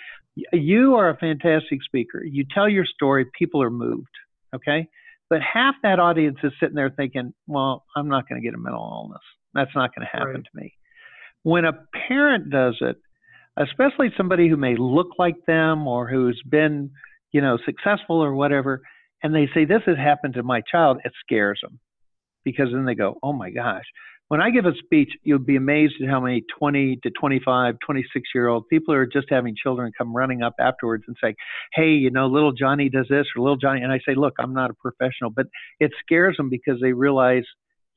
you 0.52 0.94
are 0.96 1.08
a 1.08 1.16
fantastic 1.16 1.82
speaker. 1.84 2.22
You 2.24 2.44
tell 2.52 2.68
your 2.68 2.84
story, 2.84 3.26
people 3.38 3.62
are 3.62 3.70
moved, 3.70 4.08
okay? 4.54 4.88
But 5.30 5.40
half 5.40 5.74
that 5.82 5.98
audience 5.98 6.38
is 6.42 6.52
sitting 6.60 6.74
there 6.74 6.90
thinking, 6.90 7.32
well, 7.46 7.84
I'm 7.96 8.08
not 8.08 8.28
going 8.28 8.40
to 8.40 8.46
get 8.46 8.54
a 8.54 8.58
mental 8.58 9.04
illness. 9.04 9.22
That's 9.54 9.74
not 9.74 9.94
going 9.94 10.06
to 10.06 10.16
happen 10.16 10.34
right. 10.34 10.44
to 10.44 10.50
me. 10.54 10.74
When 11.42 11.64
a 11.64 11.72
parent 12.08 12.50
does 12.50 12.76
it, 12.80 12.96
especially 13.56 14.12
somebody 14.16 14.48
who 14.48 14.56
may 14.56 14.76
look 14.76 15.18
like 15.18 15.46
them 15.46 15.86
or 15.86 16.08
who's 16.08 16.40
been, 16.48 16.90
you 17.32 17.40
know, 17.40 17.58
successful 17.64 18.22
or 18.22 18.34
whatever, 18.34 18.82
and 19.22 19.34
they 19.34 19.48
say, 19.54 19.64
this 19.64 19.82
has 19.86 19.96
happened 19.96 20.34
to 20.34 20.42
my 20.42 20.60
child, 20.70 20.98
it 21.04 21.12
scares 21.24 21.58
them 21.62 21.80
because 22.44 22.66
then 22.72 22.84
they 22.84 22.94
go, 22.94 23.18
oh 23.22 23.32
my 23.32 23.50
gosh, 23.50 23.84
when 24.28 24.40
I 24.40 24.50
give 24.50 24.66
a 24.66 24.72
speech, 24.84 25.12
you'll 25.22 25.38
be 25.38 25.56
amazed 25.56 25.94
at 26.02 26.08
how 26.08 26.20
many 26.20 26.44
20 26.58 26.98
to 27.02 27.10
25, 27.10 27.76
26 27.84 28.28
year 28.34 28.48
old 28.48 28.68
people 28.68 28.92
are 28.92 29.06
just 29.06 29.28
having 29.30 29.54
children 29.60 29.92
come 29.96 30.16
running 30.16 30.42
up 30.42 30.54
afterwards 30.58 31.04
and 31.06 31.16
say, 31.22 31.34
Hey, 31.72 31.90
you 31.90 32.10
know, 32.10 32.26
little 32.26 32.52
Johnny 32.52 32.88
does 32.88 33.06
this 33.08 33.26
or 33.36 33.42
little 33.42 33.56
Johnny. 33.56 33.82
And 33.82 33.92
I 33.92 33.98
say, 34.06 34.14
Look, 34.16 34.34
I'm 34.38 34.52
not 34.52 34.70
a 34.70 34.74
professional, 34.74 35.30
but 35.30 35.46
it 35.78 35.92
scares 36.04 36.36
them 36.36 36.50
because 36.50 36.80
they 36.80 36.92
realize 36.92 37.44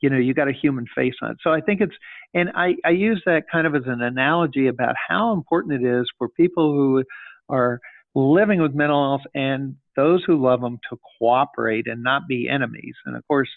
you 0.01 0.09
know 0.09 0.17
you 0.17 0.33
got 0.33 0.47
a 0.47 0.53
human 0.53 0.85
face 0.95 1.15
on 1.21 1.31
it 1.31 1.37
so 1.43 1.51
i 1.51 1.59
think 1.59 1.81
it's 1.81 1.95
and 2.33 2.49
i 2.55 2.73
i 2.85 2.89
use 2.89 3.21
that 3.25 3.43
kind 3.51 3.67
of 3.67 3.75
as 3.75 3.81
an 3.85 4.01
analogy 4.01 4.67
about 4.67 4.95
how 5.09 5.33
important 5.33 5.83
it 5.83 5.85
is 5.85 6.09
for 6.17 6.29
people 6.29 6.71
who 6.71 7.03
are 7.49 7.81
living 8.15 8.61
with 8.61 8.73
mental 8.73 9.09
health 9.09 9.27
and 9.35 9.75
those 9.97 10.23
who 10.25 10.41
love 10.41 10.61
them 10.61 10.79
to 10.89 10.97
cooperate 11.17 11.85
and 11.85 12.01
not 12.01 12.29
be 12.29 12.47
enemies 12.49 12.95
and 13.05 13.17
of 13.17 13.27
course 13.27 13.49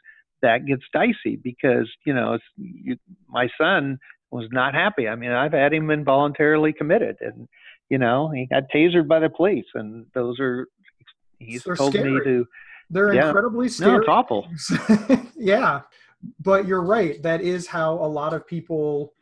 that 0.43 0.67
gets 0.67 0.83
dicey 0.93 1.37
because 1.43 1.89
you 2.05 2.13
know 2.15 2.39
you, 2.57 2.97
my 3.29 3.49
son 3.61 3.99
was 4.31 4.49
not 4.53 4.75
happy 4.75 5.09
i 5.09 5.15
mean 5.15 5.31
i've 5.31 5.53
had 5.53 5.73
him 5.73 5.91
involuntarily 5.91 6.73
committed 6.73 7.17
and 7.21 7.49
you 7.91 7.99
know 7.99 8.31
he 8.31 8.47
got 8.47 8.65
tasered 8.75 9.07
by 9.09 9.19
the 9.19 9.29
police 9.31 9.67
and 9.75 10.07
those 10.15 10.39
are 10.41 10.67
he's 11.39 11.63
They're 11.65 11.77
told 11.77 11.93
scary. 11.95 12.13
me 12.13 12.21
to 12.25 12.47
They're 12.91 13.13
Yeah. 13.15 13.27
incredibly 13.29 13.69
scary. 13.69 13.93
no 13.93 13.99
it's 13.99 14.09
awful 14.09 14.49
yeah. 15.37 15.81
But 16.41 16.69
you're 16.69 16.83
right. 16.85 17.21
That 17.23 17.41
is 17.41 17.67
how 17.67 17.95
a 17.95 18.07
lot 18.07 18.33
of 18.33 18.47
people 18.47 19.13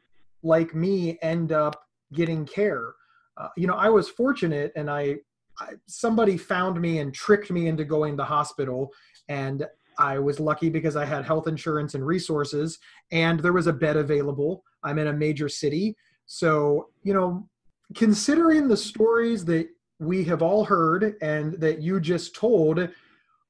like 0.42 0.74
me 0.74 1.18
end 1.22 1.50
up 1.50 1.82
getting 2.12 2.44
care. 2.44 2.92
Uh, 3.38 3.48
you 3.56 3.66
know, 3.66 3.74
I 3.74 3.88
was 3.88 4.10
fortunate 4.10 4.70
and 4.76 4.90
I, 4.90 5.16
I 5.58 5.68
somebody 5.86 6.36
found 6.36 6.78
me 6.78 6.98
and 6.98 7.14
tricked 7.14 7.50
me 7.50 7.68
into 7.68 7.84
going 7.86 8.12
to 8.12 8.16
the 8.18 8.24
hospital 8.24 8.90
and 9.30 9.66
I 10.00 10.18
was 10.18 10.40
lucky 10.40 10.70
because 10.70 10.96
I 10.96 11.04
had 11.04 11.24
health 11.24 11.46
insurance 11.46 11.94
and 11.94 12.06
resources 12.06 12.78
and 13.12 13.40
there 13.40 13.52
was 13.52 13.66
a 13.66 13.72
bed 13.72 13.96
available. 13.96 14.64
I'm 14.82 14.98
in 14.98 15.08
a 15.08 15.12
major 15.12 15.48
city. 15.48 15.96
So, 16.26 16.88
you 17.02 17.14
know, 17.14 17.48
considering 17.94 18.68
the 18.68 18.76
stories 18.76 19.44
that 19.46 19.68
we 19.98 20.24
have 20.24 20.42
all 20.42 20.64
heard 20.64 21.16
and 21.20 21.54
that 21.54 21.82
you 21.82 22.00
just 22.00 22.34
told, 22.34 22.88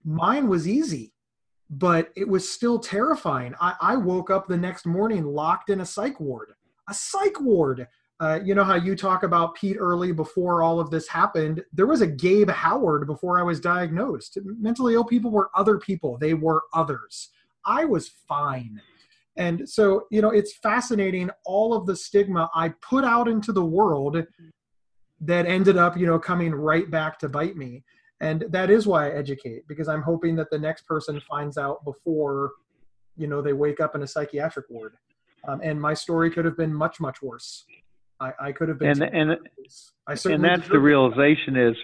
mine 0.05 0.49
was 0.49 0.67
easy 0.67 1.13
but 1.71 2.11
it 2.17 2.29
was 2.29 2.49
still 2.49 2.79
terrifying. 2.79 3.55
I, 3.61 3.75
I 3.81 3.97
woke 3.97 4.29
up 4.29 4.49
the 4.49 4.57
next 4.57 4.87
morning 4.87 5.25
locked 5.25 5.71
in 5.71 5.81
a 5.81 5.87
psych 5.87 6.19
ward. 6.19 6.53
A 6.89 6.95
psych 6.95 7.41
ward. 7.41 7.87
Uh, 8.21 8.39
you 8.45 8.55
know 8.55 8.65
how 8.65 8.75
you 8.75 8.95
talk 8.95 9.23
about 9.23 9.55
Pete 9.55 9.79
Earley 9.81 10.13
before 10.13 10.63
all 10.63 10.79
of 10.79 10.91
this 10.91 11.09
happened? 11.09 11.65
There 11.73 11.87
was 11.87 12.03
a 12.03 12.07
Gabe 12.07 12.51
Howard 12.51 13.07
before 13.07 13.41
I 13.41 13.43
was 13.43 13.61
diagnosed. 13.61 14.37
Mentally 14.45 14.95
ill 14.95 15.05
people 15.05 15.31
were 15.31 15.51
other 15.55 15.79
people, 15.79 16.19
they 16.19 16.35
were 16.35 16.63
others. 16.75 17.31
I 17.65 17.85
was 17.85 18.09
fine. 18.29 18.81
And 19.37 19.67
so, 19.69 20.07
you 20.11 20.21
know, 20.21 20.31
it's 20.31 20.57
fascinating 20.57 21.31
all 21.47 21.73
of 21.73 21.87
the 21.87 21.97
stigma 21.97 22.51
I 22.55 22.71
put 22.81 23.05
out 23.05 23.27
into 23.27 23.53
the 23.53 23.65
world 23.65 24.27
that 25.23 25.47
ended 25.47 25.79
up, 25.79 25.97
you 25.97 26.07
know, 26.07 26.19
coming 26.19 26.55
right 26.55 26.91
back 26.91 27.19
to 27.21 27.29
bite 27.29 27.57
me 27.57 27.85
and 28.21 28.45
that 28.51 28.71
is 28.71 28.87
why 28.87 29.07
i 29.07 29.11
educate 29.11 29.67
because 29.67 29.89
i'm 29.89 30.03
hoping 30.03 30.37
that 30.37 30.51
the 30.51 30.59
next 30.59 30.87
person 30.87 31.21
finds 31.29 31.59
out 31.59 31.85
before 31.85 32.53
you 33.17 33.27
know 33.27 33.43
they 33.43 33.53
wake 33.53 33.81
up 33.81 33.95
in 33.95 34.03
a 34.03 34.07
psychiatric 34.07 34.67
ward 34.69 34.95
um, 35.49 35.61
and 35.63 35.81
my 35.81 35.95
story 35.95 36.31
could 36.31 36.45
have 36.45 36.57
been 36.57 36.73
much 36.73 37.01
much 37.01 37.23
worse 37.23 37.65
i, 38.21 38.33
I 38.41 38.53
could 38.53 38.69
have 38.69 38.79
been 38.79 39.03
and 39.03 39.03
and 39.03 39.39
I 40.07 40.17
and 40.25 40.45
that's 40.45 40.69
the 40.69 40.79
realization 40.79 41.57
is 41.57 41.77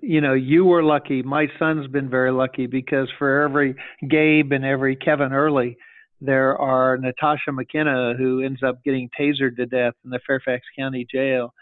you 0.00 0.20
know 0.20 0.34
you 0.34 0.64
were 0.64 0.82
lucky 0.82 1.22
my 1.22 1.46
son's 1.58 1.86
been 1.86 2.08
very 2.08 2.32
lucky 2.32 2.66
because 2.66 3.08
for 3.18 3.42
every 3.42 3.76
gabe 4.08 4.52
and 4.52 4.64
every 4.64 4.96
Kevin 4.96 5.32
Earley 5.32 5.76
there 6.20 6.56
are 6.56 6.96
natasha 6.96 7.52
mckenna 7.52 8.14
who 8.16 8.42
ends 8.42 8.62
up 8.62 8.82
getting 8.84 9.10
tasered 9.18 9.56
to 9.56 9.66
death 9.66 9.94
in 10.04 10.10
the 10.10 10.20
fairfax 10.26 10.62
county 10.78 11.06
jail 11.10 11.52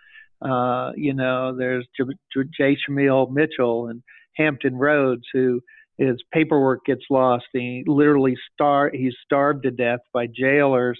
uh, 0.42 0.92
you 0.96 1.12
know 1.12 1.56
there's 1.56 1.86
J- 1.96 2.14
J- 2.34 2.48
J. 2.56 2.76
Shamil 2.76 3.30
Mitchell 3.30 3.88
and 3.88 4.02
Hampton 4.36 4.76
Roads 4.76 5.24
who 5.32 5.60
his 6.00 6.16
paperwork 6.32 6.86
gets 6.86 7.02
lost. 7.10 7.44
He 7.52 7.84
literally 7.86 8.36
star 8.52 8.90
he's 8.92 9.14
starved 9.24 9.64
to 9.64 9.70
death 9.70 10.00
by 10.12 10.26
jailers 10.26 10.98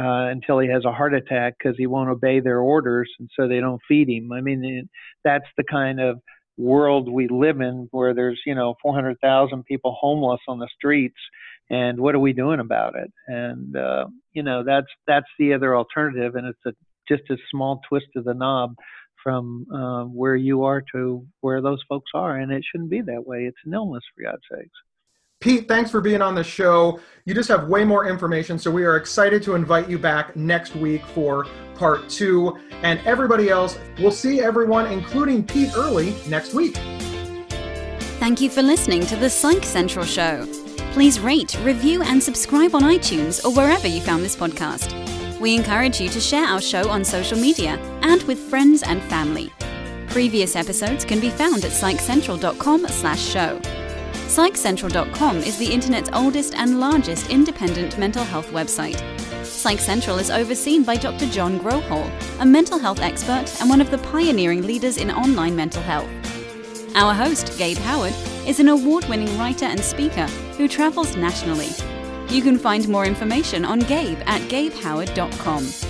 uh, 0.00 0.28
until 0.30 0.58
he 0.58 0.68
has 0.68 0.84
a 0.84 0.92
heart 0.92 1.14
attack 1.14 1.56
because 1.58 1.76
he 1.76 1.86
won't 1.86 2.08
obey 2.08 2.40
their 2.40 2.60
orders, 2.60 3.10
and 3.18 3.28
so 3.38 3.46
they 3.46 3.60
don't 3.60 3.82
feed 3.86 4.08
him. 4.08 4.32
I 4.32 4.40
mean, 4.40 4.88
that's 5.24 5.44
the 5.58 5.64
kind 5.64 6.00
of 6.00 6.20
world 6.56 7.10
we 7.10 7.28
live 7.28 7.60
in 7.60 7.88
where 7.90 8.14
there's 8.14 8.40
you 8.46 8.54
know 8.54 8.74
400,000 8.82 9.64
people 9.64 9.96
homeless 10.00 10.40
on 10.48 10.58
the 10.58 10.68
streets, 10.74 11.18
and 11.68 12.00
what 12.00 12.14
are 12.14 12.20
we 12.20 12.32
doing 12.32 12.60
about 12.60 12.94
it? 12.96 13.12
And 13.26 13.76
uh, 13.76 14.06
you 14.32 14.42
know 14.42 14.64
that's 14.64 14.88
that's 15.06 15.28
the 15.38 15.52
other 15.52 15.76
alternative, 15.76 16.34
and 16.34 16.46
it's 16.46 16.66
a 16.66 16.72
just 17.06 17.28
a 17.30 17.36
small 17.50 17.80
twist 17.88 18.06
of 18.16 18.24
the 18.24 18.34
knob 18.34 18.74
from 19.22 19.66
uh, 19.74 20.04
where 20.04 20.36
you 20.36 20.64
are 20.64 20.82
to 20.94 21.26
where 21.40 21.60
those 21.60 21.82
folks 21.88 22.12
are, 22.14 22.36
and 22.36 22.52
it 22.52 22.64
shouldn't 22.70 22.90
be 22.90 23.02
that 23.02 23.26
way. 23.26 23.40
It's 23.40 23.58
an 23.66 23.74
illness, 23.74 24.04
for 24.16 24.24
God's 24.24 24.42
sakes. 24.50 24.70
Pete, 25.40 25.66
thanks 25.66 25.90
for 25.90 26.02
being 26.02 26.20
on 26.20 26.34
the 26.34 26.44
show. 26.44 27.00
You 27.24 27.32
just 27.32 27.48
have 27.48 27.68
way 27.68 27.82
more 27.82 28.06
information, 28.06 28.58
so 28.58 28.70
we 28.70 28.84
are 28.84 28.96
excited 28.96 29.42
to 29.44 29.54
invite 29.54 29.88
you 29.88 29.98
back 29.98 30.36
next 30.36 30.76
week 30.76 31.02
for 31.14 31.46
part 31.74 32.10
two. 32.10 32.58
And 32.82 33.00
everybody 33.06 33.48
else, 33.48 33.78
we'll 33.98 34.10
see 34.10 34.42
everyone, 34.42 34.92
including 34.92 35.46
Pete 35.46 35.74
Earley, 35.74 36.14
next 36.28 36.52
week. 36.52 36.76
Thank 38.18 38.42
you 38.42 38.50
for 38.50 38.60
listening 38.60 39.06
to 39.06 39.16
the 39.16 39.30
Psych 39.30 39.64
Central 39.64 40.04
Show. 40.04 40.46
Please 40.92 41.18
rate, 41.18 41.58
review, 41.62 42.02
and 42.02 42.22
subscribe 42.22 42.74
on 42.74 42.82
iTunes 42.82 43.42
or 43.42 43.50
wherever 43.54 43.86
you 43.86 44.02
found 44.02 44.22
this 44.22 44.36
podcast. 44.36 44.92
We 45.40 45.56
encourage 45.56 46.02
you 46.02 46.10
to 46.10 46.20
share 46.20 46.44
our 46.44 46.60
show 46.60 46.90
on 46.90 47.02
social 47.02 47.38
media 47.38 47.78
and 48.02 48.22
with 48.24 48.38
friends 48.38 48.82
and 48.82 49.00
family. 49.04 49.50
Previous 50.08 50.54
episodes 50.54 51.06
can 51.06 51.18
be 51.18 51.30
found 51.30 51.64
at 51.64 51.70
psychcentral.com/show. 51.70 53.79
PsychCentral.com 54.30 55.38
is 55.38 55.58
the 55.58 55.66
internet's 55.66 56.08
oldest 56.12 56.54
and 56.54 56.78
largest 56.78 57.28
independent 57.30 57.98
mental 57.98 58.22
health 58.22 58.48
website. 58.52 58.96
Psych 59.44 59.80
Central 59.80 60.20
is 60.20 60.30
overseen 60.30 60.84
by 60.84 60.94
Dr. 60.94 61.26
John 61.26 61.58
Grohol, 61.58 62.08
a 62.38 62.46
mental 62.46 62.78
health 62.78 63.00
expert 63.00 63.52
and 63.60 63.68
one 63.68 63.80
of 63.80 63.90
the 63.90 63.98
pioneering 63.98 64.62
leaders 64.62 64.98
in 64.98 65.10
online 65.10 65.56
mental 65.56 65.82
health. 65.82 66.08
Our 66.94 67.12
host, 67.12 67.58
Gabe 67.58 67.78
Howard, 67.78 68.14
is 68.46 68.60
an 68.60 68.68
award 68.68 69.04
winning 69.06 69.36
writer 69.36 69.64
and 69.64 69.80
speaker 69.80 70.26
who 70.56 70.68
travels 70.68 71.16
nationally. 71.16 71.70
You 72.28 72.40
can 72.40 72.56
find 72.56 72.88
more 72.88 73.06
information 73.06 73.64
on 73.64 73.80
Gabe 73.80 74.20
at 74.26 74.42
gabehoward.com. 74.42 75.89